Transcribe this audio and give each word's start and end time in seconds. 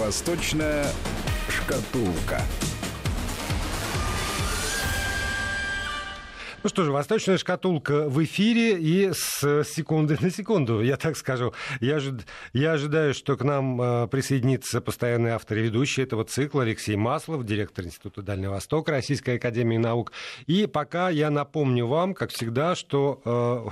Восточная 0.00 0.86
шкатулка. 1.50 2.40
Ну 6.62 6.68
что 6.68 6.84
же, 6.84 6.92
«Восточная 6.92 7.38
шкатулка» 7.38 8.08
в 8.08 8.22
эфире, 8.24 8.78
и 8.78 9.12
с 9.12 9.64
секунды 9.64 10.18
на 10.20 10.30
секунду, 10.30 10.82
я 10.82 10.96
так 10.98 11.16
скажу. 11.16 11.54
Я, 11.80 11.96
ожид... 11.96 12.26
я 12.52 12.72
ожидаю, 12.72 13.14
что 13.14 13.36
к 13.36 13.44
нам 13.44 13.80
э, 13.80 14.08
присоединится 14.08 14.82
постоянный 14.82 15.30
автор 15.30 15.56
и 15.56 15.62
ведущий 15.62 16.02
этого 16.02 16.24
цикла 16.24 16.62
Алексей 16.64 16.96
Маслов, 16.96 17.44
директор 17.44 17.84
Института 17.84 18.20
Дальнего 18.20 18.52
Востока 18.52 18.92
Российской 18.92 19.36
Академии 19.36 19.78
Наук. 19.78 20.12
И 20.46 20.66
пока 20.66 21.08
я 21.08 21.30
напомню 21.30 21.86
вам, 21.86 22.12
как 22.12 22.30
всегда, 22.30 22.74
что 22.74 23.22
э, 23.24 23.70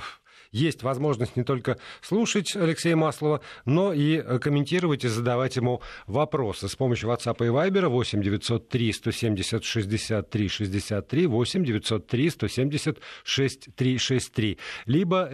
есть 0.51 0.83
возможность 0.83 1.35
не 1.35 1.43
только 1.43 1.77
слушать 2.01 2.55
Алексея 2.55 2.95
Маслова, 2.95 3.41
но 3.65 3.93
и 3.93 4.39
комментировать 4.39 5.05
и 5.05 5.07
задавать 5.07 5.55
ему 5.55 5.81
вопросы. 6.07 6.67
С 6.67 6.75
помощью 6.75 7.09
WhatsApp 7.09 7.37
и 7.45 7.49
Viber 7.49 7.87
8 7.87 8.21
903 8.21 8.93
170 8.93 9.63
63 9.63 10.47
63 10.47 11.27
8 11.27 11.63
903 11.63 12.29
170 12.29 12.97
6363 13.23 14.57
либо 14.85 15.29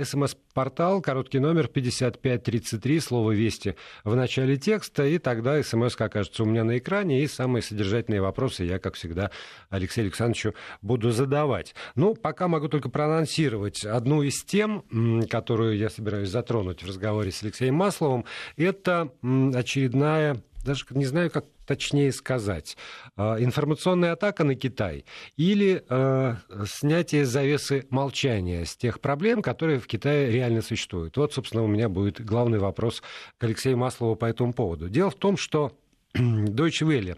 смс-портал, 0.55 1.02
короткий 1.02 1.40
номер 1.40 1.68
5533, 1.68 3.00
слово 3.02 3.32
«Вести» 3.32 3.76
в 4.05 4.16
начале 4.16 4.55
текста, 4.55 5.05
и 5.05 5.18
тогда 5.18 5.62
смс 5.62 6.00
окажется 6.00 6.44
у 6.44 6.46
меня 6.46 6.63
на 6.63 6.77
экране, 6.77 7.22
и 7.22 7.27
самые 7.27 7.62
содержательные 7.62 8.22
вопросы 8.22 8.63
я, 8.63 8.80
как 8.80 8.96
всегда, 8.96 9.32
Алексею 9.70 10.05
Александровичу 10.05 10.55
буду 10.82 11.12
задавать. 11.12 11.76
Ну, 11.96 12.16
пока 12.16 12.48
могу 12.48 12.70
только 12.70 12.90
проанонсировать 12.90 13.84
одну 13.86 14.23
из 14.23 14.44
тем, 14.44 14.86
которую 15.30 15.77
я 15.77 15.90
собираюсь 15.90 16.30
затронуть 16.30 16.84
в 16.84 16.88
разговоре 16.88 17.32
с 17.32 17.44
Алексеем 17.44 17.76
Масловым, 17.76 18.24
это 18.55 19.12
очередная 19.54 20.41
даже 20.66 20.85
не 20.90 21.05
знаю, 21.05 21.32
как 21.32 21.46
точнее 21.66 22.12
сказать, 22.12 22.76
а, 23.16 23.38
информационная 23.40 24.13
атака 24.13 24.44
на 24.44 24.55
Китай 24.55 25.05
или 25.38 25.84
э, 25.88 26.35
снятие 26.66 27.26
завесы 27.26 27.85
молчания 27.90 28.66
с 28.66 28.76
тех 28.76 28.99
проблем, 28.99 29.41
которые 29.41 29.80
в 29.80 29.88
Китае 29.88 30.32
реально 30.32 30.62
существуют. 30.62 31.18
Вот, 31.18 31.34
собственно, 31.34 31.63
у 31.63 31.68
меня 31.68 31.88
будет 31.90 32.24
главный 32.24 32.60
вопрос 32.60 33.02
к 33.38 33.44
Алексею 33.44 33.77
Маслову 33.77 34.16
по 34.16 34.26
этому 34.26 34.54
поводу. 34.54 34.90
Дело 34.90 35.10
в 35.12 35.16
том, 35.16 35.38
что 35.38 35.77
Deutsche 36.16 36.85
Welle 36.85 37.18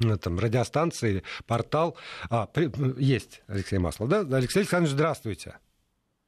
э, 0.00 0.16
там, 0.16 0.38
радиостанции, 0.38 1.22
портал. 1.46 1.96
А, 2.30 2.46
при, 2.46 2.70
есть 3.00 3.42
Алексей 3.46 3.78
Маслов, 3.78 4.08
да? 4.08 4.20
Алексей 4.36 4.60
Александрович, 4.60 4.92
здравствуйте. 4.92 5.56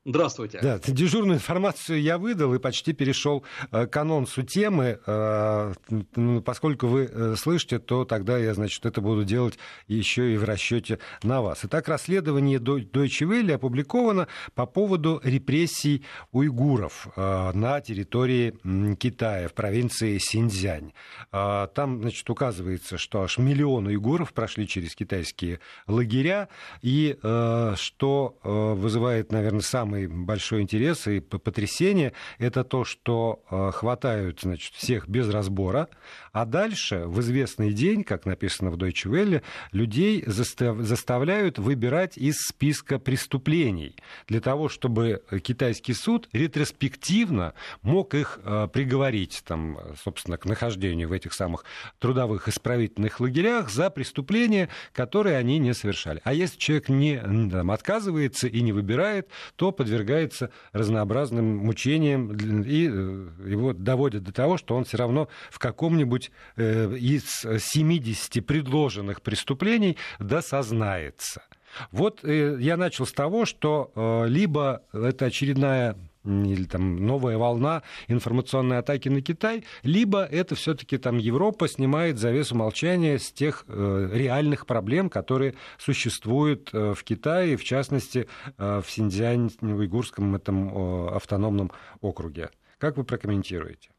Здравствуйте. 0.08 0.58
Да, 0.62 0.80
дежурную 0.86 1.36
информацию 1.36 2.00
я 2.00 2.16
выдал 2.16 2.54
и 2.54 2.58
почти 2.58 2.94
перешел 2.94 3.44
э, 3.70 3.86
к 3.86 3.94
анонсу 3.94 4.42
темы. 4.42 4.98
Э, 5.06 5.74
ну, 6.16 6.40
поскольку 6.40 6.86
вы 6.86 7.10
э, 7.12 7.34
слышите, 7.36 7.78
то 7.78 8.06
тогда 8.06 8.38
я, 8.38 8.54
значит, 8.54 8.86
это 8.86 9.02
буду 9.02 9.24
делать 9.24 9.58
еще 9.86 10.32
и 10.32 10.38
в 10.38 10.44
расчете 10.44 10.98
на 11.22 11.42
вас. 11.42 11.60
Итак, 11.64 11.88
расследование 11.88 12.58
Deutsche 12.58 13.26
Welle 13.28 13.52
опубликовано 13.52 14.28
по 14.54 14.64
поводу 14.64 15.20
репрессий 15.22 16.02
уйгуров 16.32 17.08
на 17.16 17.80
территории 17.82 18.54
Китая, 18.94 19.48
в 19.48 19.52
провинции 19.52 20.16
Синьцзянь. 20.16 20.94
Там, 21.30 22.00
значит, 22.00 22.30
указывается, 22.30 22.96
что 22.96 23.24
аж 23.24 23.36
миллион 23.36 23.88
уйгуров 23.88 24.32
прошли 24.32 24.66
через 24.66 24.94
китайские 24.94 25.60
лагеря, 25.86 26.48
и 26.80 27.18
что 27.20 28.38
вызывает, 28.42 29.32
наверное, 29.32 29.60
самый 29.60 29.97
самый 29.98 30.06
большой 30.06 30.62
интерес 30.62 31.06
и 31.06 31.20
потрясение, 31.20 32.12
это 32.38 32.64
то, 32.64 32.84
что 32.84 33.42
э, 33.50 33.70
хватают 33.72 34.40
значит, 34.42 34.74
всех 34.74 35.08
без 35.08 35.28
разбора, 35.28 35.88
а 36.32 36.44
дальше 36.44 37.04
в 37.06 37.20
известный 37.20 37.72
день, 37.72 38.04
как 38.04 38.26
написано 38.26 38.70
в 38.70 38.76
Deutsche 38.76 39.10
Welle, 39.10 39.42
людей 39.72 40.24
заставляют 40.26 41.58
выбирать 41.58 42.16
из 42.16 42.36
списка 42.36 42.98
преступлений 42.98 43.96
для 44.28 44.40
того, 44.40 44.68
чтобы 44.68 45.22
китайский 45.42 45.94
суд 45.94 46.28
ретроспективно 46.32 47.54
мог 47.82 48.14
их 48.14 48.38
э, 48.44 48.68
приговорить, 48.72 49.42
там, 49.46 49.78
собственно, 50.02 50.38
к 50.38 50.44
нахождению 50.44 51.08
в 51.08 51.12
этих 51.12 51.32
самых 51.32 51.64
трудовых 51.98 52.48
исправительных 52.48 53.20
лагерях 53.20 53.70
за 53.70 53.90
преступления, 53.90 54.68
которые 54.92 55.36
они 55.36 55.58
не 55.58 55.74
совершали. 55.74 56.20
А 56.24 56.32
если 56.32 56.58
человек 56.58 56.88
не 56.88 57.18
там, 57.50 57.70
отказывается 57.70 58.46
и 58.46 58.60
не 58.60 58.72
выбирает, 58.72 59.28
то 59.56 59.72
подвергается 59.88 60.50
разнообразным 60.72 61.56
мучениям, 61.56 62.32
и 62.62 62.88
э, 62.88 63.48
его 63.48 63.72
доводят 63.72 64.22
до 64.22 64.32
того, 64.32 64.58
что 64.58 64.76
он 64.76 64.84
все 64.84 64.98
равно 64.98 65.28
в 65.50 65.58
каком-нибудь 65.58 66.30
э, 66.56 66.94
из 66.96 67.46
70 67.58 68.44
предложенных 68.46 69.22
преступлений 69.22 69.96
досознается. 70.18 71.42
Вот 71.90 72.20
э, 72.22 72.58
я 72.60 72.76
начал 72.76 73.06
с 73.06 73.12
того, 73.12 73.46
что 73.46 74.24
либо 74.26 74.82
это 74.92 75.26
очередная 75.26 75.96
или 76.28 76.64
там 76.64 76.96
новая 77.04 77.38
волна 77.38 77.82
информационной 78.06 78.78
атаки 78.78 79.08
на 79.08 79.22
Китай, 79.22 79.64
либо 79.82 80.24
это 80.24 80.54
все-таки 80.54 80.98
там 80.98 81.18
Европа 81.18 81.68
снимает 81.68 82.18
завесу 82.18 82.54
молчания 82.54 83.18
с 83.18 83.32
тех 83.32 83.64
э, 83.68 84.10
реальных 84.12 84.66
проблем, 84.66 85.10
которые 85.10 85.54
существуют 85.78 86.70
э, 86.72 86.94
в 86.94 87.02
Китае, 87.04 87.56
в 87.56 87.64
частности 87.64 88.28
э, 88.58 88.82
в 88.84 88.90
Синьцзянь, 88.90 89.50
в 89.60 89.78
уйгурском 89.78 90.34
этом 90.34 90.68
э, 90.68 91.16
автономном 91.16 91.70
округе. 92.00 92.50
Как 92.78 92.96
вы 92.96 93.04
прокомментируете? 93.04 93.90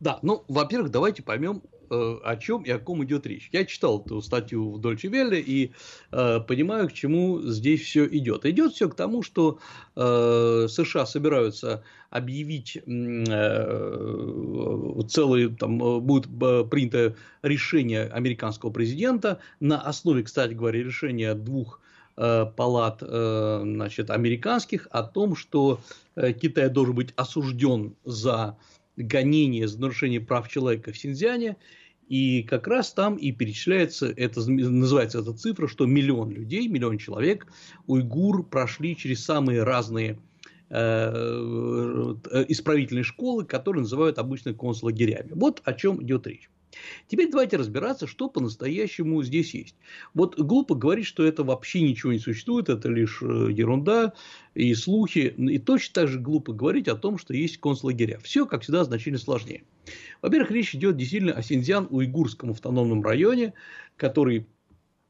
Да, 0.00 0.18
ну, 0.22 0.44
во-первых, 0.48 0.90
давайте 0.90 1.22
поймем, 1.22 1.62
о 1.90 2.36
чем 2.36 2.62
и 2.62 2.70
о 2.70 2.78
ком 2.78 3.04
идет 3.04 3.26
речь. 3.26 3.48
Я 3.52 3.64
читал 3.64 4.02
эту 4.04 4.20
статью 4.22 4.72
в 4.72 4.80
Дольче 4.80 5.08
Велле 5.08 5.40
и 5.40 5.72
э, 6.12 6.40
понимаю, 6.40 6.88
к 6.88 6.92
чему 6.92 7.42
здесь 7.42 7.82
все 7.82 8.06
идет. 8.06 8.44
Идет 8.46 8.72
все 8.72 8.88
к 8.88 8.94
тому, 8.94 9.22
что 9.22 9.58
э, 9.94 10.66
США 10.68 11.06
собираются 11.06 11.82
объявить 12.10 12.76
э, 12.76 12.82
целый, 15.08 15.54
там 15.54 15.82
э, 15.82 16.00
будет 16.00 16.26
э, 16.26 16.64
принято 16.64 17.14
решение 17.42 18.04
американского 18.06 18.70
президента 18.70 19.40
на 19.60 19.80
основе, 19.80 20.22
кстати 20.22 20.54
говоря, 20.54 20.82
решения 20.82 21.34
двух 21.34 21.80
э, 22.16 22.46
палат 22.56 23.00
значит, 23.00 24.10
американских 24.10 24.88
о 24.90 25.02
том, 25.02 25.36
что 25.36 25.80
Китай 26.14 26.70
должен 26.70 26.94
быть 26.94 27.12
осужден 27.16 27.94
за 28.04 28.56
гонения 28.96 29.66
за 29.66 29.80
нарушение 29.80 30.20
прав 30.20 30.48
человека 30.48 30.92
в 30.92 30.98
Синьцзяне, 30.98 31.56
и 32.08 32.42
как 32.44 32.68
раз 32.68 32.92
там 32.92 33.16
и 33.16 33.32
перечисляется, 33.32 34.06
это, 34.16 34.48
называется 34.48 35.18
эта 35.18 35.32
цифра, 35.32 35.66
что 35.66 35.86
миллион 35.86 36.30
людей, 36.30 36.68
миллион 36.68 36.98
человек, 36.98 37.46
уйгур 37.86 38.44
прошли 38.44 38.96
через 38.96 39.24
самые 39.24 39.64
разные 39.64 40.18
э, 40.70 42.14
э 42.30 42.44
исправительные 42.48 43.02
школы, 43.02 43.44
которые 43.44 43.82
называют 43.82 44.18
обычно 44.18 44.54
концлагерями. 44.54 45.32
Вот 45.34 45.60
о 45.64 45.72
чем 45.72 46.02
идет 46.02 46.26
речь. 46.26 46.48
Теперь 47.08 47.30
давайте 47.30 47.56
разбираться, 47.56 48.06
что 48.06 48.28
по-настоящему 48.28 49.22
здесь 49.22 49.54
есть. 49.54 49.76
Вот 50.14 50.38
глупо 50.38 50.74
говорить, 50.74 51.06
что 51.06 51.24
это 51.24 51.44
вообще 51.44 51.80
ничего 51.82 52.12
не 52.12 52.18
существует, 52.18 52.68
это 52.68 52.88
лишь 52.88 53.22
э, 53.22 53.48
ерунда 53.50 54.12
и 54.54 54.74
слухи. 54.74 55.34
И 55.36 55.58
точно 55.58 55.94
так 55.94 56.08
же 56.08 56.18
глупо 56.18 56.52
говорить 56.52 56.88
о 56.88 56.96
том, 56.96 57.18
что 57.18 57.34
есть 57.34 57.58
концлагеря. 57.58 58.18
Все, 58.22 58.46
как 58.46 58.62
всегда, 58.62 58.84
значительно 58.84 59.18
сложнее. 59.18 59.64
Во-первых, 60.22 60.50
речь 60.50 60.74
идет 60.74 60.96
действительно 60.96 61.32
о 61.32 61.42
Синьцзян-Уйгурском 61.42 62.50
автономном 62.50 63.02
районе, 63.02 63.54
который 63.96 64.46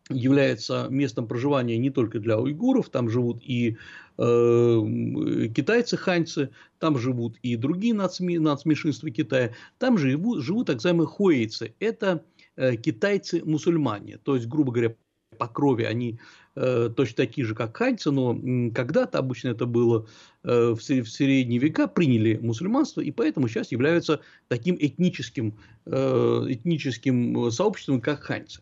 является 0.08 0.86
местом 0.90 1.26
проживания 1.26 1.78
не 1.78 1.90
только 1.90 2.20
для 2.20 2.38
уйгуров, 2.38 2.90
там 2.90 3.10
живут 3.10 3.42
и 3.42 3.76
э, 4.18 5.48
китайцы, 5.54 5.96
ханьцы, 5.96 6.50
там 6.78 6.96
живут 6.98 7.36
и 7.42 7.56
другие 7.56 7.94
нацми, 7.94 8.38
нацменьшинства 8.38 9.10
Китая, 9.10 9.52
там 9.78 9.98
живут, 9.98 10.42
живут 10.42 10.68
так 10.68 10.76
называемые 10.76 11.08
хуэйцы, 11.08 11.74
это 11.80 12.24
э, 12.56 12.76
китайцы-мусульмане, 12.76 14.18
то 14.18 14.36
есть, 14.36 14.46
грубо 14.46 14.72
говоря, 14.72 14.94
по 15.38 15.48
крови 15.48 15.82
они 15.82 16.18
э, 16.54 16.88
точно 16.96 17.16
такие 17.16 17.44
же, 17.44 17.54
как 17.54 17.76
ханьцы, 17.76 18.10
но 18.10 18.34
когда-то, 18.72 19.18
обычно 19.18 19.48
это 19.48 19.66
было 19.66 20.06
э, 20.44 20.74
в, 20.74 20.78
в 20.78 21.08
средние 21.08 21.58
века, 21.58 21.88
приняли 21.88 22.36
мусульманство, 22.36 23.00
и 23.00 23.10
поэтому 23.10 23.48
сейчас 23.48 23.72
являются 23.72 24.20
таким 24.48 24.76
этническим, 24.78 25.58
э, 25.84 26.44
этническим 26.48 27.50
сообществом, 27.50 28.00
как 28.00 28.22
ханьцы. 28.22 28.60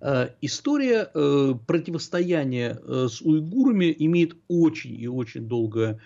Э, 0.00 0.28
история 0.40 1.10
э, 1.12 1.54
противостояния 1.66 2.78
э, 2.82 3.08
с 3.10 3.20
уйгурами 3.20 3.94
имеет 3.98 4.36
очень 4.48 5.00
и 5.00 5.08
очень 5.08 5.48
долгое 5.48 5.98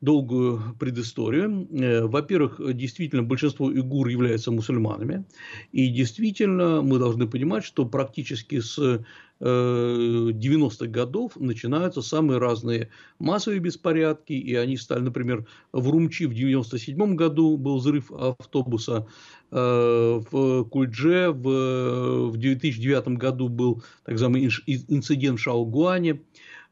долгую 0.00 0.76
предысторию. 0.78 1.68
Э, 1.70 2.06
во-первых, 2.06 2.60
действительно, 2.74 3.22
большинство 3.22 3.66
уйгур 3.66 4.08
являются 4.08 4.50
мусульманами. 4.50 5.24
И 5.72 5.88
действительно, 5.88 6.82
мы 6.82 6.98
должны 6.98 7.26
понимать, 7.26 7.64
что 7.64 7.86
практически 7.86 8.60
с 8.60 9.04
90-х 9.42 10.86
годов 10.86 11.32
начинаются 11.36 12.00
самые 12.00 12.38
разные 12.38 12.90
массовые 13.18 13.60
беспорядки, 13.60 14.32
и 14.32 14.54
они 14.54 14.76
стали, 14.76 15.00
например, 15.00 15.46
в 15.72 15.90
Румчи 15.90 16.24
в 16.24 16.34
97 16.34 17.16
году 17.16 17.56
был 17.56 17.78
взрыв 17.78 18.12
автобуса, 18.12 19.08
э, 19.50 20.20
в 20.30 20.64
Кульдже 20.64 21.32
в 21.32 22.36
2009 22.36 23.16
году 23.16 23.48
был 23.48 23.82
так 24.04 24.12
называемый 24.14 24.48
инцидент 24.66 25.40
в 25.40 25.42
Шаогуане, 25.42 26.10
э, 26.10 26.16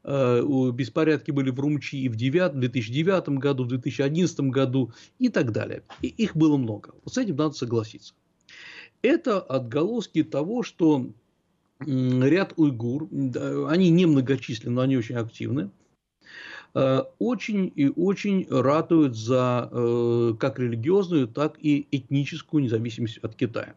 беспорядки 0.03 1.31
были 1.31 1.51
в 1.51 1.59
Румчи 1.59 1.95
и 1.95 2.09
в 2.09 2.15
2009 2.15 3.29
году, 3.39 3.63
в 3.65 3.67
2011 3.67 4.39
году 4.41 4.91
и 5.19 5.29
так 5.29 5.51
далее. 5.51 5.83
И 6.01 6.07
их 6.07 6.35
было 6.35 6.57
много. 6.57 6.93
Вот 7.03 7.13
с 7.13 7.17
этим 7.17 7.35
надо 7.35 7.53
согласиться. 7.53 8.13
Это 9.01 9.39
отголоски 9.39 10.23
того, 10.23 10.63
что 10.63 11.11
ряд 11.85 12.53
уйгур, 12.57 13.09
они 13.69 13.89
немногочисленны, 13.89 14.75
но 14.75 14.81
они 14.81 14.97
очень 14.97 15.15
активны, 15.15 15.71
э, 16.75 16.99
очень 17.17 17.71
и 17.75 17.89
очень 17.89 18.47
ратуют 18.49 19.15
за 19.15 19.69
э, 19.71 20.33
как 20.39 20.59
религиозную, 20.59 21.27
так 21.27 21.57
и 21.59 21.87
этническую 21.91 22.63
независимость 22.63 23.17
от 23.19 23.35
Китая. 23.35 23.75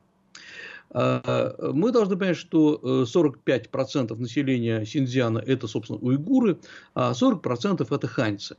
Э, 0.90 1.70
мы 1.72 1.92
должны 1.92 2.16
понять, 2.16 2.36
что 2.36 3.04
45% 3.04 4.16
населения 4.16 4.84
Синьцзяна– 4.84 5.38
это, 5.46 5.66
собственно, 5.66 5.98
уйгуры, 5.98 6.58
а 6.94 7.12
40%– 7.12 7.86
это 7.90 8.06
ханьцы. 8.06 8.56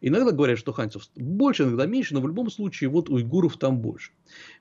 Иногда 0.00 0.30
говорят, 0.30 0.58
что 0.58 0.72
ханьцев 0.72 1.08
больше, 1.16 1.64
иногда 1.64 1.86
меньше, 1.86 2.14
но 2.14 2.20
в 2.20 2.28
любом 2.28 2.50
случае 2.50 2.90
вот 2.90 3.08
уйгуров 3.08 3.56
там 3.56 3.78
больше. 3.78 4.12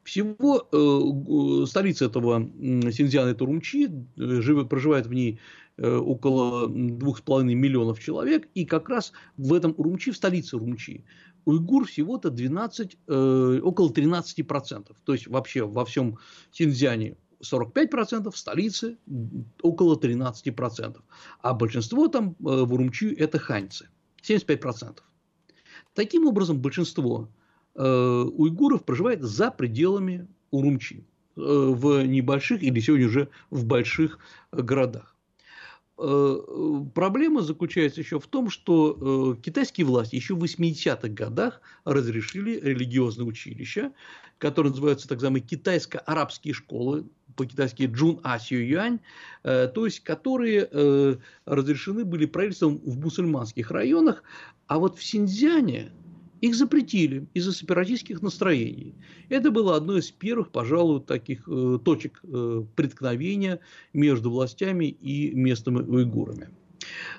Всего 0.03 0.67
э, 0.71 1.65
столица 1.67 2.05
этого 2.05 2.49
Синьцзяна– 2.91 3.29
это 3.29 3.43
Урумчи, 3.43 3.85
э, 3.85 4.41
живет, 4.41 4.69
проживает 4.69 5.05
в 5.05 5.13
ней 5.13 5.39
э, 5.77 5.95
около 5.95 6.67
2,5 6.67 7.43
миллионов 7.43 7.99
человек, 7.99 8.47
и 8.55 8.65
как 8.65 8.89
раз 8.89 9.11
в 9.37 9.53
этом 9.53 9.75
Урумчи, 9.77 10.11
в 10.11 10.15
столице 10.15 10.55
Урумчи, 10.57 11.05
уйгур 11.47 11.85
всего-то 11.85 12.29
12, 12.29 12.97
э, 13.07 13.59
около 13.63 13.89
13%. 13.89 14.95
То 15.05 15.13
есть 15.13 15.27
вообще 15.27 15.65
во 15.65 15.85
всем 15.85 16.17
Синьцзяне 16.51 17.15
45%, 17.41 18.31
в 18.31 18.37
столице 18.37 18.97
около 19.61 19.95
13%. 19.95 20.97
А 21.41 21.53
большинство 21.53 22.09
там 22.09 22.31
э, 22.31 22.33
в 22.39 22.73
Урумчи– 22.73 23.15
это 23.17 23.39
ханьцы, 23.39 23.87
75%. 24.23 24.97
Таким 25.93 26.25
образом, 26.25 26.59
большинство 26.59 27.29
э, 27.75 27.81
уйгуров 27.81 28.83
проживает 28.83 29.23
за 29.23 29.49
пределами 29.49 30.27
Урумчи, 30.51 31.05
э, 31.37 31.39
в 31.39 32.05
небольших 32.05 32.61
или 32.61 32.81
сегодня 32.81 33.07
уже 33.07 33.29
в 33.51 33.65
больших 33.65 34.19
городах. 34.51 35.16
Э, 35.99 36.37
проблема 36.93 37.41
заключается 37.41 38.01
еще 38.01 38.19
в 38.19 38.27
том, 38.27 38.49
что 38.49 39.35
китайские 39.41 39.85
власти 39.85 40.15
еще 40.15 40.35
в 40.35 40.43
80-х 40.43 41.07
годах 41.09 41.61
разрешили 41.85 42.59
религиозные 42.59 43.25
училища, 43.25 43.91
которые 44.37 44.71
называются 44.71 45.07
так 45.07 45.17
называемые 45.17 45.43
китайско-арабские 45.43 46.53
школы, 46.53 47.05
по-китайски 47.35 47.89
Джун 47.91 48.19
А 48.23 48.39
Сью 48.39 48.67
Юань, 48.67 48.99
то 49.43 49.85
есть 49.85 49.99
которые 50.03 51.19
разрешены 51.45 52.03
были 52.03 52.25
правительством 52.25 52.77
в 52.77 52.99
мусульманских 52.99 53.69
районах, 53.69 54.23
а 54.67 54.79
вот 54.79 54.97
в 54.97 55.03
Синьцзяне 55.03 55.91
их 56.41 56.55
запретили 56.55 57.27
из-за 57.33 57.53
сепаратистских 57.53 58.21
настроений. 58.21 58.95
Это 59.29 59.51
было 59.51 59.75
одно 59.75 59.97
из 59.97 60.11
первых, 60.11 60.49
пожалуй, 60.51 61.01
таких 61.01 61.47
э, 61.47 61.79
точек 61.83 62.19
э, 62.23 62.63
преткновения 62.75 63.59
между 63.93 64.29
властями 64.29 64.85
и 64.85 65.31
местными 65.33 65.79
уйгурами. 65.79 66.49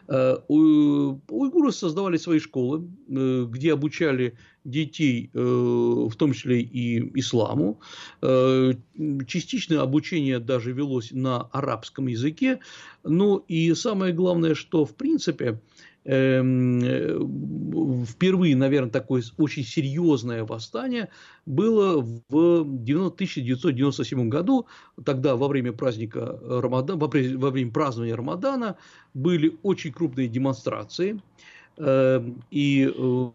Э, 0.08 0.36
уйгуры 0.48 1.72
создавали 1.72 2.16
свои 2.16 2.38
школы, 2.38 2.88
э, 3.08 3.46
где 3.48 3.72
обучали 3.72 4.36
детей, 4.64 5.30
э, 5.32 5.38
в 5.38 6.14
том 6.16 6.32
числе 6.32 6.60
и 6.60 7.18
исламу. 7.18 7.80
Частичное 8.20 9.80
обучение 9.80 10.38
даже 10.38 10.72
велось 10.72 11.10
на 11.12 11.42
арабском 11.52 12.06
языке. 12.08 12.60
Ну 13.04 13.36
и 13.48 13.72
самое 13.74 14.12
главное, 14.12 14.54
что 14.54 14.84
в 14.84 14.94
принципе 14.94 15.60
впервые, 16.04 17.26
наверное, 18.56 18.90
такое 18.90 19.22
очень 19.36 19.64
серьезное 19.64 20.44
восстание 20.44 21.08
было 21.44 22.00
в 22.28 22.60
1997 22.60 24.28
году. 24.28 24.66
Тогда 25.04 25.36
во 25.36 25.48
время 25.48 25.72
праздника 25.72 26.38
Рамадана, 26.42 26.98
во 26.98 27.50
время 27.50 27.70
празднования 27.70 28.16
Рамадана 28.16 28.76
были 29.14 29.56
очень 29.62 29.92
крупные 29.92 30.28
демонстрации. 30.28 31.20
Эм, 31.76 32.42
и 32.50 32.92
э, 32.92 33.30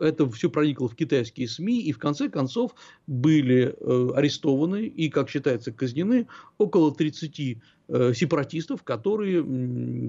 это 0.00 0.28
все 0.30 0.50
проникло 0.50 0.88
в 0.88 0.96
китайские 0.96 1.48
СМИ, 1.48 1.82
и 1.82 1.92
в 1.92 1.98
конце 1.98 2.28
концов 2.28 2.74
были 3.06 3.74
э, 3.78 4.08
арестованы 4.14 4.86
и, 4.86 5.08
как 5.08 5.30
считается, 5.30 5.72
казнены 5.72 6.26
около 6.58 6.94
30 6.94 7.58
Э, 7.94 8.14
сепаратистов, 8.14 8.82
которые 8.84 9.42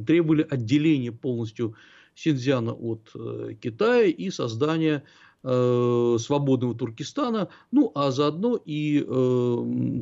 требовали 0.05 0.47
отделения 0.49 1.11
полностью 1.11 1.75
Синьцзяна 2.15 2.71
от 2.73 3.11
э, 3.13 3.55
Китая 3.61 4.05
и 4.05 4.29
создания 4.29 5.03
э, 5.43 6.17
свободного 6.17 6.75
Туркестана, 6.75 7.49
ну 7.71 7.91
а 7.93 8.11
заодно 8.11 8.57
и 8.65 9.01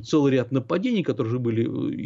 целый 0.04 0.32
ряд 0.32 0.52
нападений, 0.52 1.02
которые 1.02 1.32
уже 1.32 1.40
были, 1.40 1.66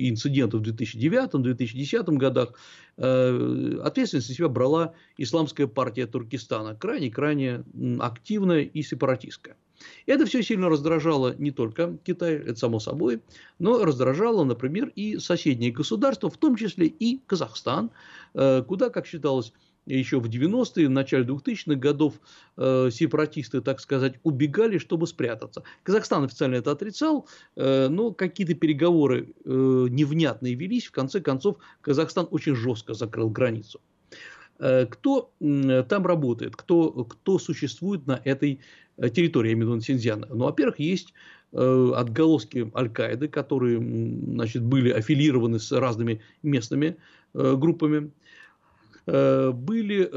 инцидентов 0.09 0.61
в 0.61 0.63
2009-2010 0.63 2.15
годах, 2.15 2.53
ответственность 2.95 4.29
на 4.29 4.35
себя 4.35 4.47
брала 4.47 4.93
исламская 5.17 5.67
партия 5.67 6.07
Туркестана, 6.07 6.75
крайне-крайне 6.75 7.65
активная 7.99 8.61
и 8.61 8.81
сепаратистская. 8.81 9.57
Это 10.05 10.25
все 10.25 10.43
сильно 10.43 10.69
раздражало 10.69 11.35
не 11.37 11.51
только 11.51 11.97
Китай, 12.03 12.35
это 12.35 12.55
само 12.55 12.79
собой, 12.79 13.21
но 13.59 13.83
раздражало, 13.83 14.43
например, 14.43 14.91
и 14.95 15.17
соседние 15.17 15.71
государства, 15.71 16.29
в 16.29 16.37
том 16.37 16.55
числе 16.55 16.87
и 16.87 17.21
Казахстан, 17.25 17.91
э, 18.33 18.63
куда, 18.67 18.89
как 18.89 19.05
считалось, 19.05 19.53
еще 19.85 20.19
в 20.19 20.27
90-е, 20.27 20.87
в 20.87 20.91
начале 20.91 21.25
2000-х 21.25 21.75
годов 21.75 22.15
э, 22.57 22.89
сепаратисты, 22.91 23.61
так 23.61 23.79
сказать, 23.79 24.15
убегали, 24.23 24.77
чтобы 24.77 25.07
спрятаться. 25.07 25.63
Казахстан 25.83 26.23
официально 26.23 26.55
это 26.55 26.71
отрицал, 26.71 27.27
э, 27.55 27.87
но 27.87 28.11
какие-то 28.11 28.55
переговоры 28.55 29.33
э, 29.45 29.49
невнятные 29.89 30.55
велись. 30.55 30.85
В 30.85 30.91
конце 30.91 31.21
концов, 31.21 31.57
Казахстан 31.81 32.27
очень 32.31 32.55
жестко 32.55 32.93
закрыл 32.93 33.29
границу. 33.29 33.79
Э, 34.59 34.85
кто 34.85 35.31
там 35.89 36.05
работает, 36.05 36.55
кто, 36.55 36.91
кто 37.05 37.37
существует 37.39 38.07
на 38.07 38.19
этой 38.23 38.61
территории, 38.97 39.49
я 39.49 39.53
имею 39.53 39.81
Синьцзяна. 39.81 40.27
Ну, 40.29 40.45
во-первых, 40.45 40.79
есть 40.79 41.13
э, 41.51 41.91
отголоски 41.95 42.71
Аль-Каиды, 42.75 43.27
которые 43.27 43.79
значит, 43.79 44.63
были 44.63 44.89
аффилированы 44.91 45.59
с 45.59 45.71
разными 45.71 46.21
местными 46.43 46.97
э, 47.33 47.55
группами. 47.55 48.11
Были 49.07 50.09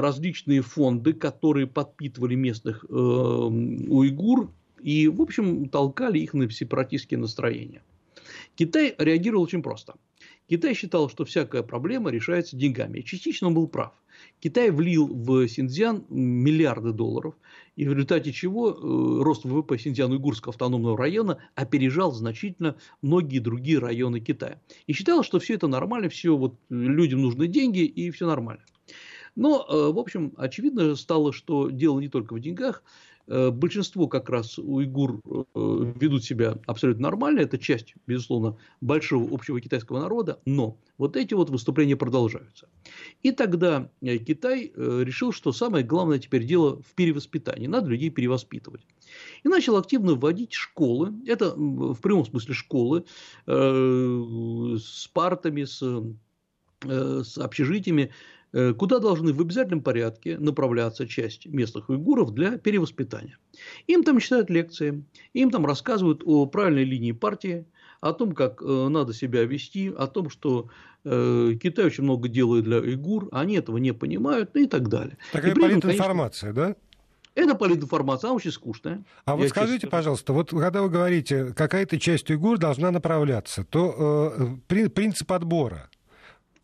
различные 0.00 0.62
фонды, 0.62 1.12
которые 1.12 1.66
подпитывали 1.66 2.34
местных 2.34 2.82
уйгур 2.88 4.50
и, 4.80 5.06
в 5.08 5.20
общем, 5.20 5.68
толкали 5.68 6.18
их 6.18 6.32
на 6.32 6.50
сепаратистские 6.50 7.18
настроения. 7.18 7.82
Китай 8.54 8.94
реагировал 8.96 9.42
очень 9.42 9.62
просто. 9.62 9.96
Китай 10.48 10.72
считал, 10.72 11.10
что 11.10 11.26
всякая 11.26 11.62
проблема 11.62 12.10
решается 12.10 12.56
деньгами. 12.56 13.02
Частично 13.02 13.48
он 13.48 13.54
был 13.54 13.68
прав. 13.68 13.92
Китай 14.40 14.70
влил 14.70 15.06
в 15.06 15.48
Синьцзян 15.48 16.04
миллиарды 16.08 16.92
долларов, 16.92 17.34
и 17.76 17.86
в 17.86 17.92
результате 17.92 18.32
чего 18.32 18.70
э, 18.70 19.22
рост 19.22 19.44
ВВП 19.44 19.76
Синьцзян-Уйгурского 19.78 20.50
автономного 20.50 20.96
района 20.96 21.38
опережал 21.54 22.12
значительно 22.12 22.76
многие 23.02 23.38
другие 23.38 23.78
районы 23.78 24.20
Китая. 24.20 24.60
И 24.86 24.92
считалось, 24.92 25.26
что 25.26 25.38
все 25.38 25.54
это 25.54 25.68
нормально, 25.68 26.08
все 26.08 26.36
вот 26.36 26.56
людям 26.70 27.22
нужны 27.22 27.46
деньги 27.46 27.84
и 27.84 28.10
все 28.10 28.26
нормально. 28.26 28.62
Но, 29.36 29.64
э, 29.68 29.92
в 29.92 29.98
общем, 29.98 30.32
очевидно 30.36 30.96
стало, 30.96 31.32
что 31.32 31.70
дело 31.70 32.00
не 32.00 32.08
только 32.08 32.34
в 32.34 32.40
деньгах. 32.40 32.82
Э, 33.28 33.50
большинство 33.50 34.08
как 34.08 34.30
раз 34.30 34.58
уйгур 34.58 35.20
э, 35.24 35.44
ведут 36.00 36.24
себя 36.24 36.58
абсолютно 36.66 37.02
нормально. 37.02 37.40
Это 37.40 37.58
часть, 37.58 37.94
безусловно, 38.06 38.56
большого 38.80 39.32
общего 39.32 39.60
китайского 39.60 40.00
народа. 40.00 40.40
Но 40.46 40.78
вот 40.96 41.14
эти 41.16 41.34
вот 41.34 41.50
выступления 41.50 41.96
продолжаются. 41.96 42.68
И 43.22 43.32
тогда 43.32 43.90
э, 44.00 44.16
Китай 44.18 44.72
решил, 44.74 45.32
что 45.32 45.52
самое 45.52 45.84
главное 45.84 46.18
теперь 46.18 46.44
дело 46.44 46.80
в 46.82 46.94
перевоспитании. 46.94 47.66
Надо 47.66 47.90
людей 47.90 48.08
перевоспитывать. 48.08 48.86
И 49.42 49.48
начал 49.48 49.76
активно 49.76 50.14
вводить 50.14 50.54
школы. 50.54 51.12
Это 51.26 51.54
в 51.54 52.00
прямом 52.00 52.24
смысле 52.24 52.54
школы 52.54 53.04
с 53.46 55.08
партами, 55.12 55.64
с 55.64 55.82
с 56.80 57.36
общежитиями, 57.38 58.12
куда 58.52 58.98
должны 58.98 59.32
в 59.32 59.40
обязательном 59.40 59.82
порядке 59.82 60.38
направляться 60.38 61.06
часть 61.06 61.46
местных 61.46 61.90
уйгуров 61.90 62.32
для 62.32 62.56
перевоспитания. 62.58 63.36
Им 63.86 64.04
там 64.04 64.20
читают 64.20 64.48
лекции, 64.50 65.04
им 65.34 65.50
там 65.50 65.66
рассказывают 65.66 66.22
о 66.24 66.46
правильной 66.46 66.84
линии 66.84 67.12
партии, 67.12 67.66
о 68.00 68.12
том, 68.12 68.32
как 68.32 68.62
э, 68.62 68.88
надо 68.88 69.12
себя 69.12 69.44
вести, 69.44 69.92
о 69.96 70.06
том, 70.06 70.30
что 70.30 70.68
э, 71.04 71.54
Китай 71.60 71.86
очень 71.86 72.04
много 72.04 72.28
делает 72.28 72.64
для 72.64 72.78
уйгур, 72.78 73.28
они 73.32 73.56
этого 73.56 73.78
не 73.78 73.92
понимают 73.92 74.50
ну 74.54 74.62
и 74.62 74.66
так 74.66 74.88
далее. 74.88 75.16
Такая 75.32 75.54
политинформация, 75.54 76.52
да? 76.52 76.76
Это 77.34 77.54
политинформация, 77.54 78.28
она 78.28 78.36
очень 78.36 78.50
скучная. 78.50 79.04
А 79.24 79.36
вот 79.36 79.48
скажите, 79.48 79.86
скажу. 79.86 79.90
пожалуйста, 79.92 80.32
вот 80.32 80.50
когда 80.50 80.82
вы 80.82 80.88
говорите, 80.88 81.52
какая-то 81.54 81.98
часть 81.98 82.30
уйгур 82.30 82.58
должна 82.58 82.90
направляться, 82.90 83.64
то 83.64 84.34
э, 84.68 84.88
принцип 84.90 85.30
отбора, 85.30 85.88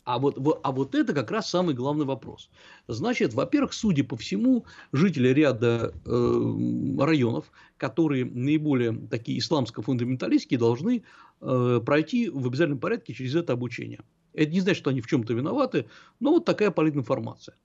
а 0.05 0.19
вот, 0.19 0.37
а 0.63 0.71
вот 0.71 0.93
это 0.95 1.13
как 1.13 1.31
раз 1.31 1.49
самый 1.49 1.73
главный 1.73 2.05
вопрос. 2.05 2.49
Значит, 2.87 3.33
во-первых, 3.33 3.73
судя 3.73 4.03
по 4.03 4.15
всему, 4.15 4.65
жители 4.93 5.29
ряда 5.29 5.93
э, 6.05 6.99
районов, 6.99 7.51
которые 7.77 8.25
наиболее 8.25 8.93
такие 9.09 9.39
исламско-фундаменталистские, 9.39 10.59
должны 10.59 11.03
э, 11.41 11.81
пройти 11.83 12.29
в 12.29 12.45
обязательном 12.45 12.79
порядке 12.79 13.13
через 13.13 13.35
это 13.35 13.53
обучение. 13.53 14.01
Это 14.33 14.51
не 14.51 14.61
значит, 14.61 14.77
что 14.77 14.91
они 14.91 15.01
в 15.01 15.07
чем-то 15.07 15.33
виноваты, 15.33 15.87
но 16.19 16.31
вот 16.31 16.45
такая 16.45 16.69
политинформация. 16.69 17.55